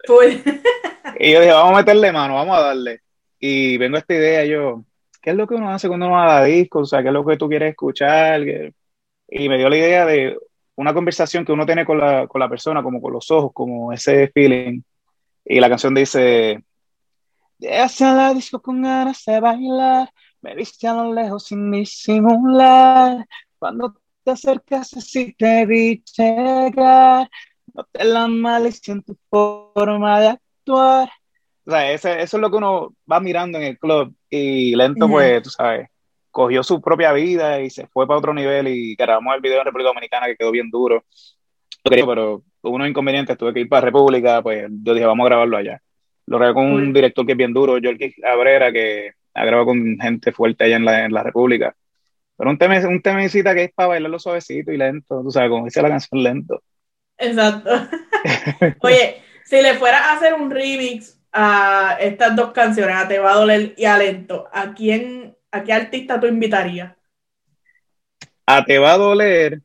Y 1.19 1.33
yo 1.33 1.41
dije, 1.41 1.53
vamos 1.53 1.75
a 1.75 1.79
meterle 1.79 2.13
mano, 2.13 2.35
vamos 2.35 2.57
a 2.57 2.61
darle. 2.61 3.01
Y 3.41 3.77
vengo 3.77 3.97
a 3.97 3.99
esta 3.99 4.15
idea, 4.15 4.45
yo, 4.45 4.85
¿qué 5.21 5.31
es 5.31 5.37
lo 5.37 5.49
que 5.49 5.55
uno 5.55 5.71
hace 5.71 5.89
cuando 5.89 6.07
uno 6.07 6.15
va 6.15 6.39
a 6.39 6.45
disco? 6.45 6.79
O 6.79 6.87
sea, 6.87 7.03
¿qué 7.03 7.09
es 7.09 7.15
lo 7.15 7.27
que 7.27 7.37
tú 7.37 7.49
quieres 7.49 7.71
escuchar? 7.71 8.41
Y 8.43 9.49
me 9.49 9.59
dio 9.59 9.69
la 9.69 9.77
idea 9.77 10.07
de 10.07 10.39
una 10.77 10.95
conversación 10.95 11.45
que 11.45 11.53
uno 11.53 11.67
tiene 11.67 11.85
con 11.85 11.99
la, 11.99 12.29
con 12.29 12.39
la 12.39 12.49
persona, 12.49 12.85
como 12.85 13.03
con 13.03 13.13
los 13.13 13.29
ojos, 13.33 13.51
como 13.53 13.93
ese 13.93 14.29
feeling. 14.29 14.81
Y 15.45 15.59
la 15.59 15.69
canción 15.69 15.93
dice, 15.93 16.63
hacia 17.69 18.15
la 18.15 18.33
disco 18.33 18.63
con 18.63 18.81
ganas 18.83 19.25
de 19.25 19.41
bailar, 19.41 20.11
me 20.43 20.55
viste 20.55 20.87
a 20.89 20.95
lo 20.95 21.13
lejos 21.13 21.47
sin 21.47 21.71
disimular. 21.71 23.27
Cuando 23.59 23.95
te 24.25 24.31
acercas 24.31 24.95
así 24.95 25.35
te 25.35 25.67
vi 25.67 26.03
llegar, 26.17 27.29
te 27.93 28.05
la 28.05 28.27
malicia 28.27 28.93
en 28.93 29.03
tu 29.03 29.17
forma 29.29 30.21
de 30.21 30.29
actuar. 30.29 31.11
O 31.67 31.71
sea, 31.71 31.93
eso 31.93 32.09
es 32.09 32.33
lo 32.35 32.51
que 32.51 32.57
uno 32.57 32.95
va 33.11 33.21
mirando 33.21 33.59
en 33.59 33.65
el 33.65 33.79
club 33.79 34.15
y 34.29 34.75
lento, 34.75 35.09
pues, 35.09 35.43
tú 35.43 35.51
sabes, 35.51 35.89
cogió 36.31 36.63
su 36.63 36.81
propia 36.81 37.13
vida 37.13 37.61
y 37.61 37.71
se 37.71 37.87
fue 37.87 38.07
para 38.07 38.19
otro 38.19 38.35
nivel 38.35 38.69
y 38.69 38.95
grabamos 38.95 39.35
el 39.35 39.41
video 39.41 39.59
en 39.59 39.67
República 39.67 39.91
Dominicana 39.91 40.27
que 40.27 40.37
quedó 40.37 40.51
bien 40.51 40.71
duro. 40.71 41.05
Pero 41.85 42.43
hubo 42.63 42.75
unos 42.75 42.89
inconvenientes, 42.89 43.37
tuve 43.39 43.55
que 43.55 43.61
ir 43.61 43.69
para 43.69 43.87
República, 43.87 44.43
pues 44.43 44.67
yo 44.71 44.95
dije, 44.95 45.07
vamos 45.07 45.25
a 45.25 45.29
grabarlo 45.29 45.57
allá. 45.57 45.81
Lo 46.27 46.39
grabé 46.39 46.55
con 46.55 46.67
un 46.67 46.93
director 46.93 47.27
que 47.27 47.33
es 47.33 47.39
bien 47.39 47.53
duro, 47.53 47.73
Jorge 47.73 48.15
Abrera, 48.25 48.73
que 48.73 49.13
ha 49.41 49.45
grabado 49.45 49.67
con 49.67 49.99
gente 49.99 50.33
fuerte 50.33 50.65
allá 50.65 50.77
en 50.77 50.85
la, 50.85 51.05
en 51.05 51.13
la 51.13 51.23
República. 51.23 51.75
Pero 52.37 52.51
un 52.51 52.59
tema, 52.59 52.79
un 52.89 53.03
temecita 53.03 53.55
que 53.55 53.65
es 53.65 53.73
para 53.73 53.89
bailarlo 53.89 54.19
suavecito 54.19 54.73
y 54.73 54.77
lento, 54.77 55.23
tú 55.23 55.31
sabes, 55.31 55.51
como 55.51 55.65
dice 55.65 55.83
la 55.83 55.89
canción, 55.89 56.23
lento. 56.23 56.63
Exacto. 57.17 57.71
Oye, 58.81 59.23
si 59.45 59.61
le 59.61 59.75
fueras 59.75 60.03
a 60.03 60.13
hacer 60.15 60.35
un 60.35 60.51
remix 60.51 61.19
a 61.33 61.97
estas 62.01 62.35
dos 62.35 62.53
canciones, 62.53 62.97
a 62.97 63.09
Te 63.09 63.19
va 63.19 63.33
a 63.33 63.37
doler 63.37 63.75
y 63.77 63.85
a 63.85 63.99
Lento, 63.99 64.49
¿a 64.53 64.75
quién, 64.75 65.37
a 65.51 65.63
qué 65.63 65.73
artista 65.73 66.19
tú 66.19 66.27
invitarías? 66.27 66.95
A 68.47 68.65
Te 68.65 68.79
va 68.79 68.95
a 68.95 68.99
doler, 68.99 69.61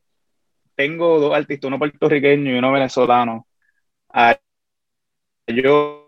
tengo 0.75 1.19
dos 1.19 1.35
artistas, 1.35 1.67
uno 1.67 1.79
puertorriqueño 1.79 2.51
y 2.51 2.57
uno 2.57 2.71
venezolano. 2.71 3.47
A 4.09 4.37
yo 5.47 6.05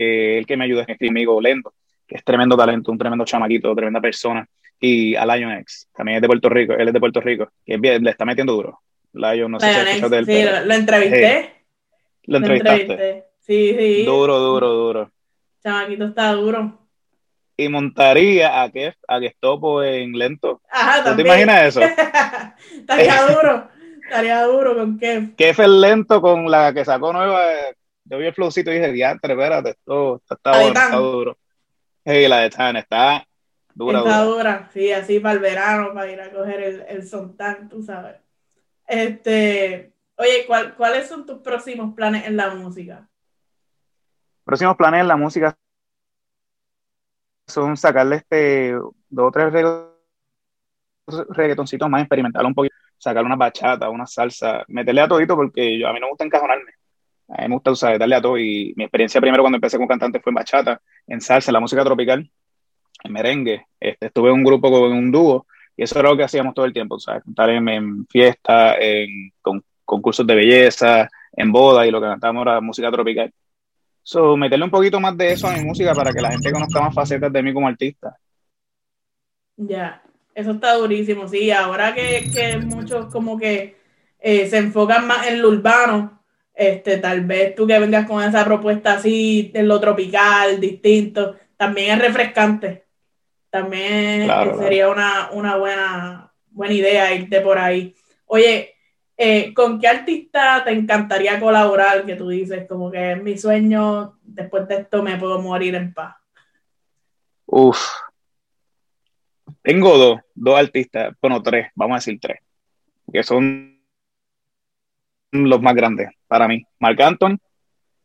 que 0.00 0.38
el 0.38 0.46
que 0.46 0.56
me 0.56 0.64
ayuda 0.64 0.86
es 0.88 0.96
mi 0.98 1.08
amigo 1.08 1.38
Lento, 1.42 1.74
que 2.08 2.16
es 2.16 2.24
tremendo 2.24 2.56
talento, 2.56 2.90
un 2.90 2.96
tremendo 2.96 3.26
chamaquito, 3.26 3.74
tremenda 3.74 4.00
persona. 4.00 4.48
Y 4.80 5.14
a 5.14 5.26
Lion 5.26 5.52
X, 5.58 5.88
también 5.94 6.16
es 6.16 6.22
de 6.22 6.28
Puerto 6.28 6.48
Rico, 6.48 6.72
él 6.72 6.88
es 6.88 6.94
de 6.94 7.00
Puerto 7.00 7.20
Rico, 7.20 7.52
que 7.66 7.76
le 7.76 8.10
está 8.10 8.24
metiendo 8.24 8.54
duro. 8.54 8.80
Lion, 9.12 9.50
no 9.50 9.60
sé 9.60 9.66
si 9.66 10.08
de 10.08 10.16
él. 10.16 10.24
Sí, 10.24 10.42
lo, 10.64 10.72
entrevisté. 10.72 11.52
lo 12.24 12.38
entrevistaste. 12.38 13.24
Sí, 13.40 13.76
sí. 13.78 14.04
Duro, 14.06 14.38
duro, 14.38 14.68
duro. 14.70 15.12
Chamaquito 15.62 16.06
está 16.06 16.32
duro. 16.32 16.78
Y 17.58 17.68
montaría 17.68 18.62
a 18.62 18.70
que 18.70 18.94
a 19.06 19.20
que 19.20 19.36
topo 19.38 19.82
en 19.82 20.12
lento. 20.12 20.62
Ajá, 20.70 21.14
te 21.14 21.20
imaginas 21.20 21.76
eso? 21.76 21.80
Estaría 22.74 23.20
duro. 23.26 23.68
Estaría 24.02 24.42
duro 24.44 24.74
con 24.74 24.98
Kev. 24.98 25.36
Kev 25.36 25.60
es 25.60 25.68
lento 25.68 26.22
con 26.22 26.50
la 26.50 26.72
que 26.72 26.86
sacó 26.86 27.12
nueva 27.12 27.42
yo 28.10 28.18
vi 28.18 28.26
el 28.26 28.34
flowcito 28.34 28.72
y 28.72 28.74
dije, 28.74 28.90
diantre, 28.90 29.34
espérate, 29.34 29.70
esto, 29.70 30.20
está, 30.28 30.50
duro, 30.50 30.66
está 30.66 30.96
duro. 30.96 31.38
Hey, 32.04 32.26
la 32.26 32.38
de 32.38 32.50
Tan 32.50 32.76
está 32.76 33.24
dura. 33.72 34.00
Está 34.00 34.22
dura. 34.24 34.70
sí, 34.72 34.90
así 34.90 35.20
para 35.20 35.34
el 35.34 35.38
verano, 35.38 35.94
para 35.94 36.10
ir 36.10 36.20
a 36.20 36.32
coger 36.32 36.60
el, 36.60 36.84
el 36.88 37.06
sontán, 37.06 37.68
tú 37.68 37.82
sabes. 37.84 38.16
Este, 38.88 39.92
oye, 40.16 40.44
¿cuáles 40.76 41.06
son 41.06 41.24
tus 41.24 41.38
próximos 41.38 41.94
planes 41.94 42.26
en 42.26 42.36
la 42.36 42.52
música? 42.52 43.08
Próximos 44.42 44.76
planes 44.76 45.02
en 45.02 45.08
la 45.08 45.16
música 45.16 45.56
son 47.46 47.76
sacarle 47.76 48.16
este 48.16 48.72
dos 49.08 49.28
o 49.28 49.30
tres 49.30 49.52
reggaetoncitos 51.28 51.88
más, 51.88 52.02
experimentar 52.02 52.44
un 52.44 52.54
poquito, 52.54 52.74
sacarle 52.98 53.26
una 53.26 53.36
bachata, 53.36 53.88
una 53.88 54.06
salsa, 54.06 54.64
meterle 54.66 55.02
a 55.02 55.08
todito 55.08 55.36
porque 55.36 55.78
yo, 55.78 55.86
a 55.86 55.92
mí 55.92 56.00
no 56.00 56.06
me 56.06 56.10
gusta 56.10 56.24
encajonarme. 56.24 56.79
A 57.32 57.42
mí 57.42 57.48
me 57.48 57.54
gusta 57.54 57.70
usar, 57.70 57.98
darle 57.98 58.16
a 58.16 58.20
todo 58.20 58.38
y 58.38 58.72
mi 58.76 58.84
experiencia 58.84 59.20
primero 59.20 59.42
cuando 59.42 59.56
empecé 59.56 59.76
como 59.76 59.88
cantante 59.88 60.20
fue 60.20 60.30
en 60.30 60.34
bachata, 60.34 60.80
en 61.06 61.20
salsa, 61.20 61.52
la 61.52 61.60
música 61.60 61.84
tropical, 61.84 62.28
en 63.04 63.12
merengue. 63.12 63.66
Este, 63.78 64.06
estuve 64.06 64.30
en 64.30 64.36
un 64.36 64.44
grupo 64.44 64.70
con 64.70 64.92
un 64.92 65.10
dúo 65.12 65.46
Y 65.76 65.84
eso 65.84 65.98
era 65.98 66.10
lo 66.10 66.16
que 66.16 66.24
hacíamos 66.24 66.54
todo 66.54 66.66
el 66.66 66.72
tiempo, 66.72 66.98
¿sabes? 66.98 67.22
Cantar 67.24 67.50
en, 67.50 68.06
fiestas, 68.06 68.76
en 68.80 69.32
concursos 69.84 70.26
de 70.26 70.34
belleza, 70.34 71.08
en 71.32 71.52
boda 71.52 71.86
y 71.86 71.90
lo 71.90 72.00
que 72.00 72.08
cantábamos 72.08 72.42
era 72.42 72.60
música 72.60 72.90
tropical. 72.90 73.32
So, 74.02 74.36
meterle 74.36 74.64
un 74.64 74.70
poquito 74.70 74.98
más 74.98 75.16
de 75.16 75.32
eso 75.32 75.46
a 75.46 75.52
mi 75.52 75.64
música 75.64 75.94
para 75.94 76.12
que 76.12 76.20
la 76.20 76.30
gente 76.30 76.50
conozca 76.50 76.80
más 76.80 76.94
facetas 76.94 77.32
de 77.32 77.42
mí 77.42 77.52
como 77.52 77.68
artista. 77.68 78.16
Ya, 79.56 80.02
eso 80.34 80.52
está 80.52 80.74
durísimo, 80.74 81.28
sí. 81.28 81.50
Ahora 81.50 81.94
que, 81.94 82.30
que 82.32 82.56
muchos 82.58 83.06
como 83.12 83.38
que 83.38 83.76
eh, 84.18 84.48
se 84.48 84.58
enfocan 84.58 85.06
más 85.06 85.26
en 85.28 85.40
lo 85.40 85.48
urbano, 85.48 86.19
este, 86.60 86.98
tal 86.98 87.22
vez 87.22 87.54
tú 87.54 87.66
que 87.66 87.78
vengas 87.78 88.06
con 88.06 88.22
esa 88.22 88.44
propuesta 88.44 88.92
así, 88.92 89.50
en 89.54 89.66
lo 89.66 89.80
tropical, 89.80 90.60
distinto, 90.60 91.34
también 91.56 91.92
es 91.92 92.02
refrescante. 92.06 92.84
También 93.48 94.28
sería 94.58 94.90
Una, 94.90 95.30
una, 95.32 95.56
buena, 95.56 96.30
buena 96.50 96.74
idea 96.74 97.14
irte 97.14 97.40
por 97.40 97.58
ahí. 97.58 97.94
Oye, 98.26 98.74
eh, 99.16 99.54
¿con 99.54 99.80
qué 99.80 99.88
artista 99.88 100.62
te 100.62 100.72
encantaría 100.72 101.40
colaborar? 101.40 102.04
Que 102.04 102.14
tú 102.14 102.28
dices, 102.28 102.68
como 102.68 102.90
que 102.90 103.12
es 103.12 103.22
mi 103.22 103.38
sueño, 103.38 104.18
después 104.22 104.68
de 104.68 104.80
esto 104.80 105.02
me 105.02 105.16
puedo 105.16 105.40
morir 105.40 105.74
en 105.74 105.94
paz. 105.94 106.16
Uf. 107.46 107.80
Tengo 109.62 109.96
dos, 109.96 110.20
dos 110.34 110.58
artistas, 110.58 111.14
bueno, 111.22 111.42
tres, 111.42 111.68
vamos 111.74 111.94
a 111.94 112.00
decir 112.00 112.20
tres, 112.20 112.40
que 113.10 113.22
son 113.22 113.79
los 115.32 115.60
más 115.60 115.74
grandes 115.74 116.10
para 116.26 116.48
mí. 116.48 116.64
Marc 116.78 117.00
Anton, 117.00 117.40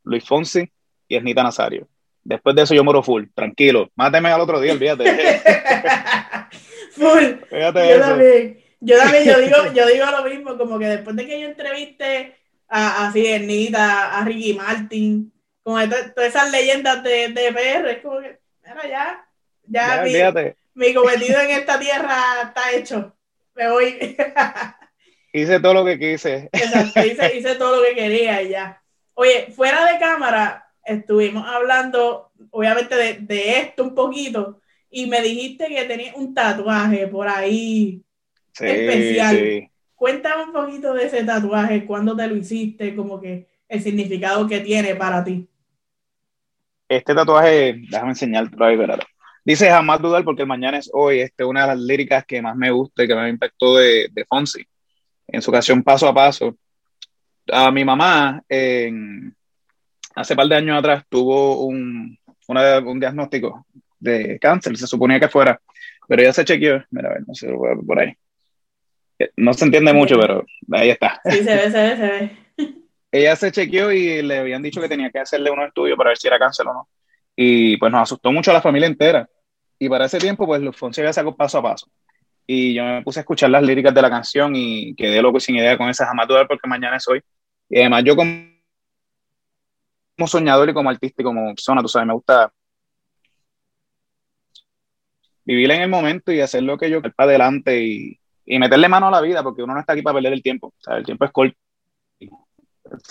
Luis 0.03 0.25
Fonsi 0.25 0.69
y 1.07 1.15
Esnita 1.15 1.43
Nazario. 1.43 1.87
Después 2.23 2.55
de 2.55 2.63
eso 2.63 2.73
yo 2.73 2.83
moro 2.83 3.03
full, 3.03 3.25
tranquilo. 3.33 3.89
Máteme 3.95 4.29
al 4.29 4.41
otro 4.41 4.59
día, 4.59 4.73
olvídate. 4.73 5.03
full. 6.91 7.23
Fíjate 7.49 7.95
eso. 7.95 8.55
Yo 8.81 8.97
también, 8.97 9.23
yo 9.23 9.39
digo, 9.39 9.57
yo 9.73 9.87
digo 9.87 10.05
lo 10.05 10.23
mismo, 10.23 10.57
como 10.57 10.77
que 10.77 10.85
después 10.85 11.15
de 11.15 11.25
que 11.25 11.39
yo 11.39 11.47
entreviste 11.47 12.35
a, 12.67 13.07
así 13.07 13.25
Ernita, 13.25 14.17
a 14.17 14.23
Ricky 14.23 14.53
Martin, 14.53 15.33
como 15.63 15.79
todas 15.87 16.11
esas 16.17 16.51
leyendas 16.51 17.03
de, 17.03 17.29
de 17.29 17.51
PR, 17.51 17.89
es 17.89 18.01
como 18.03 18.19
que, 18.19 18.39
era 18.63 18.87
ya, 18.87 19.27
ya, 19.67 20.03
mi, 20.75 20.93
cometido 20.93 21.39
en 21.39 21.51
esta 21.51 21.79
tierra 21.79 22.43
está 22.43 22.71
hecho. 22.73 23.15
Me 23.55 23.69
voy. 23.69 24.17
hice 25.41 25.59
todo 25.59 25.73
lo 25.73 25.85
que 25.85 25.99
quise. 25.99 26.49
Exacto, 26.51 27.05
hice, 27.05 27.37
hice 27.37 27.55
todo 27.55 27.77
lo 27.77 27.83
que 27.83 27.95
quería 27.95 28.41
y 28.41 28.49
ya. 28.49 28.81
Oye, 29.13 29.47
fuera 29.55 29.91
de 29.91 29.99
cámara, 29.99 30.67
estuvimos 30.83 31.47
hablando, 31.47 32.31
obviamente, 32.51 32.95
de, 32.95 33.13
de 33.19 33.59
esto 33.59 33.83
un 33.83 33.95
poquito, 33.95 34.61
y 34.89 35.07
me 35.07 35.21
dijiste 35.21 35.67
que 35.67 35.83
tenías 35.83 36.15
un 36.15 36.33
tatuaje 36.33 37.07
por 37.07 37.27
ahí 37.27 38.01
especial. 38.53 39.69
Cuéntame 39.95 40.43
un 40.43 40.53
poquito 40.53 40.93
de 40.93 41.05
ese 41.05 41.23
tatuaje, 41.23 41.85
cuándo 41.85 42.15
te 42.15 42.27
lo 42.27 42.35
hiciste, 42.35 42.95
como 42.95 43.19
que 43.19 43.47
el 43.67 43.81
significado 43.81 44.47
que 44.47 44.59
tiene 44.59 44.95
para 44.95 45.23
ti. 45.23 45.49
Este 46.87 47.15
tatuaje, 47.15 47.81
déjame 47.89 48.11
enseñarte 48.11 48.55
ahí, 48.63 48.77
Dice 49.43 49.69
jamás 49.69 50.01
dudar 50.01 50.23
porque 50.23 50.41
el 50.41 50.47
mañana 50.47 50.77
es 50.77 50.89
hoy. 50.91 51.19
Este 51.19 51.43
es 51.43 51.49
una 51.49 51.61
de 51.61 51.67
las 51.67 51.79
líricas 51.79 52.25
que 52.25 52.41
más 52.41 52.55
me 52.55 52.71
gusta 52.71 53.03
y 53.03 53.07
que 53.07 53.15
me 53.15 53.29
impactó 53.29 53.75
de, 53.77 54.07
de 54.11 54.25
Fonsi. 54.25 54.65
En 55.27 55.41
su 55.41 55.51
canción 55.51 55.83
Paso 55.83 56.07
a 56.07 56.13
Paso. 56.13 56.55
A 57.51 57.71
mi 57.71 57.85
mamá, 57.85 58.43
en, 58.49 59.35
hace 60.15 60.35
par 60.35 60.47
de 60.47 60.55
años 60.55 60.77
atrás, 60.77 61.03
tuvo 61.09 61.65
un, 61.65 62.17
un 62.47 62.99
diagnóstico 62.99 63.65
de 63.99 64.39
cáncer. 64.39 64.77
Se 64.77 64.87
suponía 64.87 65.19
que 65.19 65.29
fuera, 65.29 65.59
pero 66.07 66.21
ella 66.21 66.33
se 66.33 66.45
chequeó. 66.45 66.83
Mira, 66.89 67.09
a 67.09 67.13
ver, 67.13 67.23
no 67.27 67.35
sé, 67.35 67.47
lo 67.47 67.57
voy 67.57 67.71
a 67.71 67.75
ver 67.75 67.85
por 67.85 67.99
ahí. 67.99 68.13
No 69.37 69.53
se 69.53 69.65
entiende 69.65 69.93
mucho, 69.93 70.19
pero 70.19 70.45
ahí 70.71 70.89
está. 70.89 71.21
Sí, 71.23 71.43
se 71.43 71.55
ve, 71.55 71.71
se 71.71 71.81
ve, 71.81 71.95
se 71.95 72.07
ve. 72.07 72.31
Ella 73.11 73.35
se 73.37 73.49
chequeó 73.49 73.93
y 73.93 74.21
le 74.21 74.39
habían 74.39 74.61
dicho 74.61 74.81
que 74.81 74.89
tenía 74.89 75.09
que 75.09 75.19
hacerle 75.19 75.49
unos 75.49 75.67
estudios 75.67 75.97
para 75.97 76.09
ver 76.09 76.17
si 76.17 76.27
era 76.27 76.37
cáncer 76.37 76.67
o 76.67 76.73
no. 76.73 76.89
Y 77.33 77.77
pues 77.77 77.89
nos 77.89 78.01
asustó 78.01 78.29
mucho 78.31 78.51
a 78.51 78.55
la 78.55 78.61
familia 78.61 78.87
entera. 78.87 79.29
Y 79.79 79.87
para 79.87 80.05
ese 80.05 80.17
tiempo, 80.17 80.45
pues 80.45 80.61
los 80.61 80.75
Fonseca 80.75 81.13
sacó 81.13 81.33
paso 81.33 81.59
a 81.59 81.63
paso. 81.63 81.87
Y 82.47 82.73
yo 82.75 82.83
me 82.83 83.01
puse 83.03 83.19
a 83.19 83.21
escuchar 83.21 83.49
las 83.49 83.63
líricas 83.63 83.93
de 83.93 84.01
la 84.01 84.09
canción 84.09 84.55
y 84.55 84.95
quedé 84.95 85.21
loco 85.21 85.39
sin 85.39 85.55
idea 85.55 85.77
con 85.77 85.89
esa 85.89 86.05
jamás 86.05 86.27
porque 86.47 86.67
mañana 86.67 86.97
es 86.97 87.07
hoy. 87.07 87.21
Y 87.69 87.79
además 87.79 88.03
yo 88.03 88.15
como, 88.15 88.45
soñador 90.27 90.69
y 90.69 90.73
como 90.73 90.89
artista 90.89 91.21
y 91.21 91.25
como 91.25 91.53
persona, 91.55 91.81
tú 91.81 91.87
sabes, 91.87 92.07
me 92.07 92.13
gusta 92.13 92.51
vivir 95.43 95.71
en 95.71 95.81
el 95.81 95.89
momento 95.89 96.31
y 96.31 96.41
hacer 96.41 96.63
lo 96.63 96.77
que 96.77 96.89
yo 96.89 97.01
para 97.01 97.29
adelante 97.29 97.83
y, 97.83 98.19
y 98.45 98.59
meterle 98.59 98.87
mano 98.87 99.07
a 99.07 99.11
la 99.11 99.21
vida, 99.21 99.43
porque 99.43 99.63
uno 99.63 99.73
no 99.73 99.79
está 99.79 99.93
aquí 99.93 100.01
para 100.01 100.15
perder 100.15 100.33
el 100.33 100.43
tiempo. 100.43 100.73
El 100.87 101.05
tiempo 101.05 101.25
es 101.25 101.31
corto. 101.31 101.57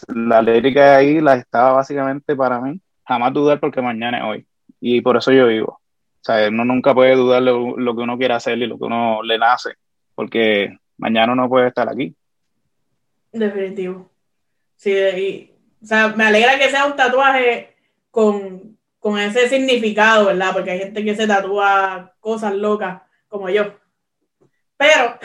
La 0.09 0.41
lírica 0.41 0.97
ahí 0.97 1.21
la 1.21 1.35
estaba 1.35 1.73
básicamente 1.73 2.37
para 2.37 2.61
mí. 2.61 2.81
Jamás 3.07 3.33
dudar 3.33 3.61
porque 3.61 3.83
mañana 3.83 4.19
es 4.19 4.25
hoy. 4.25 4.47
Y 4.81 5.01
por 5.01 5.17
eso 5.17 5.33
yo 5.33 5.47
vivo. 5.47 5.81
O 6.25 6.27
sea, 6.27 6.49
uno 6.49 6.65
nunca 6.65 6.95
puede 6.95 7.15
dudar 7.17 7.43
lo, 7.43 7.77
lo 7.77 7.95
que 7.95 8.01
uno 8.01 8.17
quiere 8.17 8.33
hacer 8.33 8.57
y 8.57 8.67
lo 8.67 8.79
que 8.79 8.85
uno 8.85 9.23
le 9.23 9.37
nace, 9.37 9.75
porque 10.15 10.75
mañana 10.97 11.35
uno 11.35 11.51
puede 11.51 11.69
estar 11.69 11.87
aquí. 11.87 12.17
Definitivo. 13.31 14.11
Sí, 14.77 14.91
y, 14.91 15.53
o 15.83 15.87
sea, 15.87 16.09
me 16.09 16.25
alegra 16.25 16.59
que 16.59 16.71
sea 16.71 16.87
un 16.87 16.97
tatuaje 16.97 17.77
con, 18.11 18.79
con 18.99 19.19
ese 19.19 19.51
significado, 19.51 20.25
¿verdad? 20.25 20.55
Porque 20.55 20.71
hay 20.71 20.79
gente 20.79 21.05
que 21.05 21.15
se 21.15 21.27
tatúa 21.27 22.15
cosas 22.21 22.55
locas 22.55 23.03
como 23.29 23.51
yo. 23.51 23.75
Pero, 24.79 25.19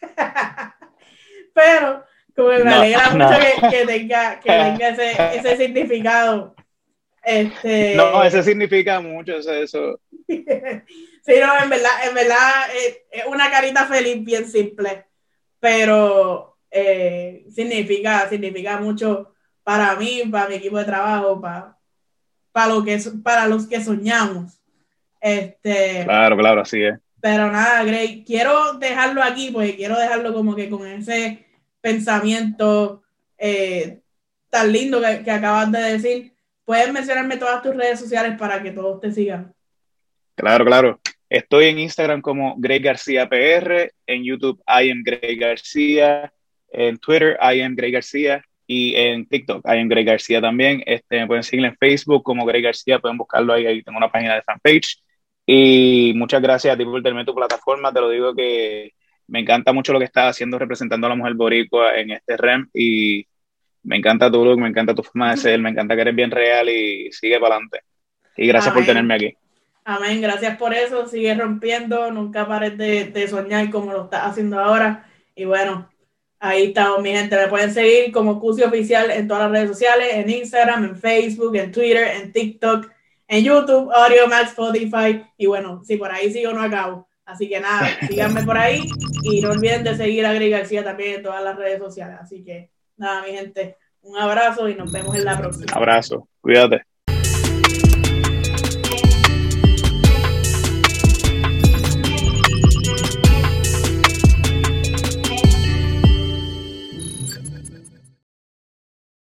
pero, 1.54 2.04
como 2.36 2.48
me 2.50 2.72
alegra 2.72 3.10
mucho 3.10 3.68
que, 3.68 3.84
tenga, 3.84 4.38
que 4.38 4.48
tenga 4.48 4.88
ese, 4.90 5.38
ese 5.38 5.56
significado. 5.56 6.54
Este... 7.24 7.96
No, 7.96 8.22
ese 8.22 8.44
significa 8.44 9.00
mucho, 9.00 9.38
eso. 9.38 9.52
eso. 9.52 10.00
Sí, 10.28 11.34
no, 11.40 11.62
en 11.62 11.70
verdad, 11.70 12.08
en 12.08 12.14
verdad 12.14 12.50
es, 12.74 13.26
una 13.26 13.50
carita 13.50 13.86
feliz 13.86 14.24
bien 14.24 14.48
simple, 14.48 15.06
pero 15.60 16.58
eh, 16.70 17.46
significa, 17.54 18.28
significa 18.28 18.78
mucho 18.78 19.34
para 19.62 19.96
mí, 19.96 20.22
para 20.30 20.48
mi 20.48 20.56
equipo 20.56 20.78
de 20.78 20.84
trabajo, 20.84 21.40
para, 21.40 21.76
para, 22.52 22.74
lo 22.74 22.84
que, 22.84 22.98
para 23.22 23.46
los 23.46 23.66
que 23.66 23.82
soñamos. 23.82 24.60
Este, 25.20 26.02
claro, 26.04 26.36
claro, 26.36 26.60
así 26.60 26.82
es. 26.82 26.98
Pero 27.20 27.50
nada, 27.50 27.82
Greg, 27.82 28.24
quiero 28.24 28.74
dejarlo 28.74 29.22
aquí 29.22 29.50
porque 29.50 29.74
quiero 29.74 29.98
dejarlo 29.98 30.32
como 30.32 30.54
que 30.54 30.70
con 30.70 30.86
ese 30.86 31.44
pensamiento 31.80 33.02
eh, 33.38 34.00
tan 34.48 34.70
lindo 34.70 35.00
que, 35.00 35.30
acabas 35.30 35.72
de 35.72 35.80
decir. 35.80 36.32
Puedes 36.64 36.92
mencionarme 36.92 37.36
todas 37.36 37.62
tus 37.62 37.74
redes 37.74 37.98
sociales 37.98 38.38
para 38.38 38.62
que 38.62 38.70
todos 38.70 39.00
te 39.00 39.10
sigan. 39.10 39.55
Claro, 40.36 40.64
claro. 40.64 41.00
Estoy 41.28 41.66
en 41.66 41.78
Instagram 41.80 42.20
como 42.20 42.54
Greg 42.58 42.82
García 42.82 43.28
PR, 43.28 43.90
en 44.06 44.22
YouTube 44.22 44.62
I 44.68 44.90
am 44.90 45.02
Greg 45.02 45.40
García, 45.40 46.32
en 46.70 46.98
Twitter 46.98 47.36
I 47.40 47.62
am 47.62 47.74
Greg 47.74 47.92
García 47.92 48.44
y 48.66 48.94
en 48.94 49.26
TikTok 49.26 49.64
I 49.64 49.78
am 49.78 49.88
Greg 49.88 50.06
García 50.06 50.40
también. 50.40 50.82
Este, 50.86 51.20
me 51.20 51.26
pueden 51.26 51.42
seguir 51.42 51.64
en 51.64 51.76
Facebook 51.76 52.22
como 52.22 52.44
Greg 52.44 52.62
García, 52.62 52.98
pueden 52.98 53.16
buscarlo 53.16 53.54
ahí, 53.54 53.66
ahí 53.66 53.82
tengo 53.82 53.98
una 53.98 54.12
página 54.12 54.34
de 54.34 54.42
fanpage. 54.42 55.02
Y 55.46 56.12
muchas 56.16 56.42
gracias 56.42 56.74
a 56.74 56.76
ti 56.76 56.84
por 56.84 57.02
tenerme 57.02 57.24
tu 57.24 57.34
plataforma. 57.34 57.92
Te 57.92 58.00
lo 58.00 58.10
digo 58.10 58.34
que 58.34 58.92
me 59.28 59.40
encanta 59.40 59.72
mucho 59.72 59.92
lo 59.92 59.98
que 59.98 60.04
estás 60.04 60.30
haciendo 60.30 60.58
representando 60.58 61.06
a 61.06 61.10
la 61.10 61.16
mujer 61.16 61.34
boricua 61.34 61.98
en 61.98 62.10
este 62.10 62.36
REM 62.36 62.68
y 62.74 63.26
me 63.84 63.96
encanta 63.96 64.30
tu 64.30 64.44
look, 64.44 64.58
me 64.58 64.68
encanta 64.68 64.94
tu 64.94 65.02
forma 65.02 65.30
de 65.30 65.36
ser, 65.38 65.60
me 65.60 65.70
encanta 65.70 65.94
que 65.94 66.02
eres 66.02 66.14
bien 66.14 66.30
real 66.30 66.68
y 66.68 67.10
sigue 67.10 67.40
para 67.40 67.54
adelante. 67.54 67.80
Y 68.36 68.46
gracias 68.46 68.74
por 68.74 68.84
tenerme 68.84 69.14
aquí. 69.14 69.34
Amén, 69.88 70.20
gracias 70.20 70.58
por 70.58 70.74
eso. 70.74 71.06
Sigue 71.06 71.34
rompiendo, 71.34 72.10
nunca 72.10 72.46
pares 72.46 72.76
de, 72.76 73.06
de 73.06 73.28
soñar 73.28 73.70
como 73.70 73.92
lo 73.92 74.04
estás 74.04 74.26
haciendo 74.26 74.60
ahora. 74.60 75.06
Y 75.34 75.46
bueno, 75.46 75.88
ahí 76.38 76.66
estamos, 76.66 77.00
mi 77.00 77.12
gente. 77.12 77.36
Me 77.36 77.48
pueden 77.48 77.72
seguir 77.72 78.12
como 78.12 78.38
Cusi 78.38 78.64
Oficial 78.64 79.10
en 79.10 79.26
todas 79.26 79.44
las 79.44 79.52
redes 79.52 79.70
sociales, 79.70 80.08
en 80.12 80.28
Instagram, 80.28 80.84
en 80.84 80.96
Facebook, 80.96 81.56
en 81.56 81.72
Twitter, 81.72 82.08
en 82.20 82.32
TikTok 82.32 82.90
en 83.28 83.44
YouTube, 83.44 83.90
Audio 83.92 84.28
Max, 84.28 84.50
Spotify 84.50 85.24
y 85.36 85.46
bueno, 85.46 85.82
si 85.84 85.96
por 85.96 86.10
ahí 86.10 86.32
sigo 86.32 86.52
no 86.52 86.62
acabo. 86.62 87.08
Así 87.24 87.48
que 87.48 87.58
nada, 87.60 87.88
síganme 88.08 88.42
por 88.44 88.56
ahí 88.56 88.82
y 89.22 89.40
no 89.40 89.50
olviden 89.50 89.82
de 89.82 89.96
seguir 89.96 90.24
a 90.26 90.32
Greg 90.32 90.50
García 90.50 90.84
también 90.84 91.16
en 91.16 91.22
todas 91.22 91.42
las 91.42 91.56
redes 91.56 91.78
sociales. 91.78 92.18
Así 92.20 92.44
que 92.44 92.70
nada, 92.96 93.22
mi 93.22 93.32
gente, 93.32 93.76
un 94.02 94.16
abrazo 94.16 94.68
y 94.68 94.74
nos 94.74 94.92
vemos 94.92 95.16
en 95.16 95.24
la 95.24 95.36
próxima. 95.38 95.72
Abrazo, 95.74 96.28
cuídate. 96.40 96.95